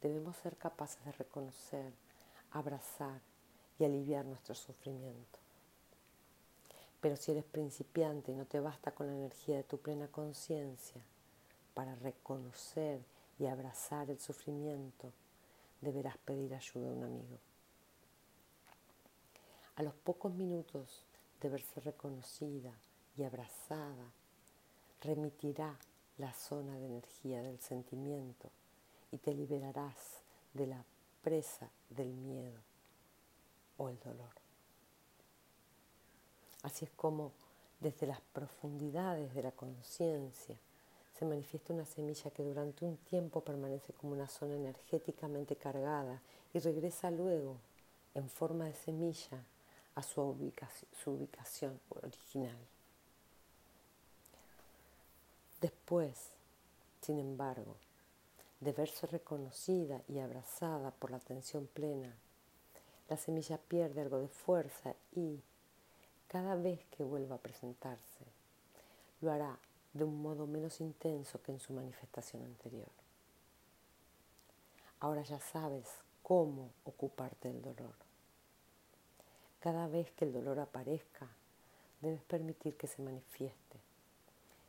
debemos 0.00 0.36
ser 0.36 0.56
capaces 0.56 1.04
de 1.04 1.12
reconocer, 1.12 1.92
abrazar 2.52 3.20
y 3.78 3.84
aliviar 3.84 4.24
nuestro 4.24 4.54
sufrimiento. 4.54 5.45
Pero 7.06 7.14
si 7.14 7.30
eres 7.30 7.44
principiante 7.44 8.32
y 8.32 8.34
no 8.34 8.46
te 8.46 8.58
basta 8.58 8.90
con 8.90 9.06
la 9.06 9.14
energía 9.14 9.58
de 9.58 9.62
tu 9.62 9.78
plena 9.78 10.08
conciencia 10.08 11.00
para 11.72 11.94
reconocer 11.94 13.00
y 13.38 13.46
abrazar 13.46 14.10
el 14.10 14.18
sufrimiento, 14.18 15.12
deberás 15.80 16.18
pedir 16.18 16.52
ayuda 16.52 16.88
a 16.88 16.92
un 16.92 17.04
amigo. 17.04 17.38
A 19.76 19.84
los 19.84 19.94
pocos 19.94 20.34
minutos 20.34 21.04
de 21.40 21.48
verse 21.48 21.78
reconocida 21.78 22.72
y 23.16 23.22
abrazada, 23.22 24.10
remitirá 25.00 25.78
la 26.18 26.32
zona 26.32 26.76
de 26.76 26.86
energía 26.86 27.40
del 27.40 27.60
sentimiento 27.60 28.50
y 29.12 29.18
te 29.18 29.32
liberarás 29.32 30.22
de 30.54 30.66
la 30.66 30.84
presa 31.22 31.70
del 31.88 32.12
miedo 32.14 32.58
o 33.76 33.90
el 33.90 34.00
dolor. 34.00 34.45
Así 36.66 36.84
es 36.84 36.90
como 36.96 37.30
desde 37.78 38.08
las 38.08 38.20
profundidades 38.20 39.32
de 39.36 39.42
la 39.44 39.52
conciencia 39.52 40.58
se 41.16 41.24
manifiesta 41.24 41.72
una 41.72 41.84
semilla 41.84 42.32
que 42.32 42.42
durante 42.42 42.84
un 42.84 42.96
tiempo 42.96 43.40
permanece 43.40 43.92
como 43.92 44.14
una 44.14 44.26
zona 44.26 44.56
energéticamente 44.56 45.54
cargada 45.54 46.20
y 46.52 46.58
regresa 46.58 47.12
luego 47.12 47.58
en 48.14 48.28
forma 48.28 48.64
de 48.64 48.74
semilla 48.74 49.44
a 49.94 50.02
su 50.02 50.20
ubicación, 51.06 51.80
original. 51.90 52.58
Después, 55.60 56.32
sin 57.00 57.20
embargo, 57.20 57.76
de 58.58 58.72
verse 58.72 59.06
reconocida 59.06 60.02
y 60.08 60.18
abrazada 60.18 60.90
por 60.90 61.12
la 61.12 61.18
atención 61.18 61.68
plena, 61.68 62.12
la 63.08 63.16
semilla 63.16 63.56
pierde 63.56 64.00
algo 64.00 64.18
de 64.18 64.28
fuerza 64.28 64.96
y, 65.14 65.40
cada 66.36 66.54
vez 66.54 66.84
que 66.90 67.02
vuelva 67.02 67.36
a 67.36 67.38
presentarse, 67.38 68.26
lo 69.22 69.32
hará 69.32 69.58
de 69.94 70.04
un 70.04 70.20
modo 70.20 70.46
menos 70.46 70.82
intenso 70.82 71.40
que 71.40 71.50
en 71.50 71.58
su 71.58 71.72
manifestación 71.72 72.44
anterior. 72.44 72.90
Ahora 75.00 75.22
ya 75.22 75.40
sabes 75.40 75.88
cómo 76.22 76.68
ocuparte 76.84 77.48
del 77.48 77.62
dolor. 77.62 77.94
Cada 79.60 79.88
vez 79.88 80.10
que 80.10 80.26
el 80.26 80.34
dolor 80.34 80.60
aparezca, 80.60 81.26
debes 82.02 82.22
permitir 82.24 82.76
que 82.76 82.86
se 82.86 83.00
manifieste, 83.00 83.78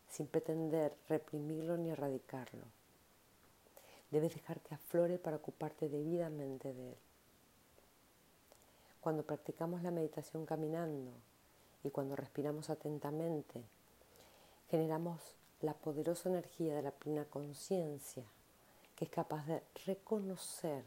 sin 0.09 0.27
pretender 0.27 0.95
reprimirlo 1.09 1.75
ni 1.75 1.89
erradicarlo. 1.89 2.63
Debes 4.09 4.33
dejar 4.33 4.61
que 4.61 4.73
aflore 4.73 5.19
para 5.19 5.35
ocuparte 5.35 5.89
debidamente 5.89 6.73
de 6.73 6.91
él. 6.91 6.97
Cuando 9.01 9.23
practicamos 9.23 9.83
la 9.83 9.91
meditación 9.91 10.45
caminando 10.45 11.11
y 11.87 11.91
cuando 11.91 12.15
respiramos 12.15 12.69
atentamente, 12.69 13.63
generamos 14.69 15.35
la 15.61 15.73
poderosa 15.73 16.29
energía 16.29 16.75
de 16.75 16.81
la 16.83 16.91
plena 16.91 17.25
conciencia 17.25 18.23
que 18.95 19.05
es 19.05 19.11
capaz 19.11 19.45
de 19.45 19.61
reconocer 19.85 20.83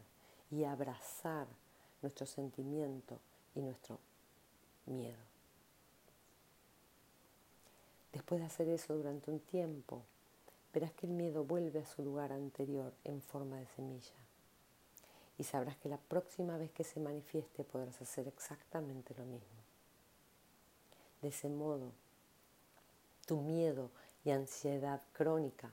y 0.51 0.65
abrazar 0.65 1.47
nuestro 2.01 2.25
sentimiento 2.25 3.19
y 3.55 3.61
nuestro 3.61 3.99
miedo. 4.85 5.23
Después 8.11 8.41
de 8.41 8.47
hacer 8.47 8.67
eso 8.67 8.93
durante 8.95 9.31
un 9.31 9.39
tiempo, 9.39 10.03
verás 10.73 10.91
que 10.91 11.07
el 11.07 11.13
miedo 11.13 11.45
vuelve 11.45 11.79
a 11.79 11.85
su 11.85 12.03
lugar 12.03 12.33
anterior 12.33 12.93
en 13.05 13.21
forma 13.21 13.57
de 13.57 13.67
semilla. 13.67 14.11
Y 15.37 15.45
sabrás 15.45 15.77
que 15.77 15.87
la 15.87 15.97
próxima 15.97 16.57
vez 16.57 16.71
que 16.71 16.83
se 16.83 16.99
manifieste 16.99 17.63
podrás 17.63 18.01
hacer 18.01 18.27
exactamente 18.27 19.15
lo 19.15 19.23
mismo. 19.23 19.60
De 21.21 21.27
ese 21.27 21.49
modo, 21.49 21.91
tu 23.25 23.41
miedo 23.41 23.91
y 24.25 24.31
ansiedad 24.31 25.01
crónica 25.13 25.71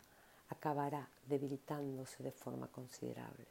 acabará 0.49 1.09
debilitándose 1.27 2.23
de 2.23 2.33
forma 2.33 2.69
considerable. 2.69 3.47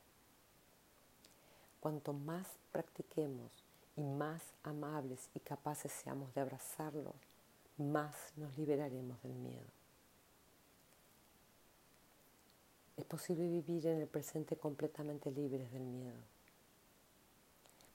Cuanto 1.79 2.13
más 2.13 2.47
practiquemos 2.71 3.51
y 3.95 4.01
más 4.01 4.41
amables 4.63 5.29
y 5.33 5.39
capaces 5.39 5.91
seamos 5.91 6.33
de 6.33 6.41
abrazarlo, 6.41 7.13
más 7.77 8.15
nos 8.35 8.57
liberaremos 8.57 9.21
del 9.23 9.33
miedo. 9.33 9.67
Es 12.97 13.05
posible 13.05 13.47
vivir 13.47 13.85
en 13.87 14.01
el 14.01 14.07
presente 14.07 14.55
completamente 14.55 15.31
libres 15.31 15.71
del 15.71 15.83
miedo. 15.83 16.19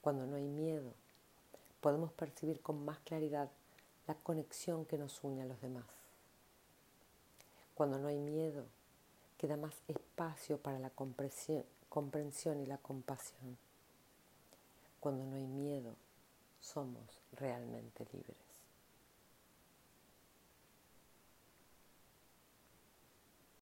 Cuando 0.00 0.26
no 0.26 0.36
hay 0.36 0.46
miedo, 0.46 0.92
podemos 1.80 2.12
percibir 2.12 2.60
con 2.60 2.84
más 2.84 3.00
claridad 3.00 3.50
la 4.06 4.14
conexión 4.14 4.84
que 4.84 4.98
nos 4.98 5.22
une 5.22 5.42
a 5.42 5.46
los 5.46 5.60
demás. 5.60 5.86
Cuando 7.74 7.98
no 7.98 8.08
hay 8.08 8.18
miedo, 8.18 8.66
queda 9.38 9.56
más 9.56 9.74
espacio 9.88 10.58
para 10.58 10.78
la 10.78 10.90
comprensión 10.90 12.60
y 12.60 12.66
la 12.66 12.78
compasión. 12.78 13.56
Cuando 15.00 15.24
no 15.24 15.36
hay 15.36 15.46
miedo, 15.46 15.94
somos 16.60 17.20
realmente 17.32 18.06
libres. 18.12 18.41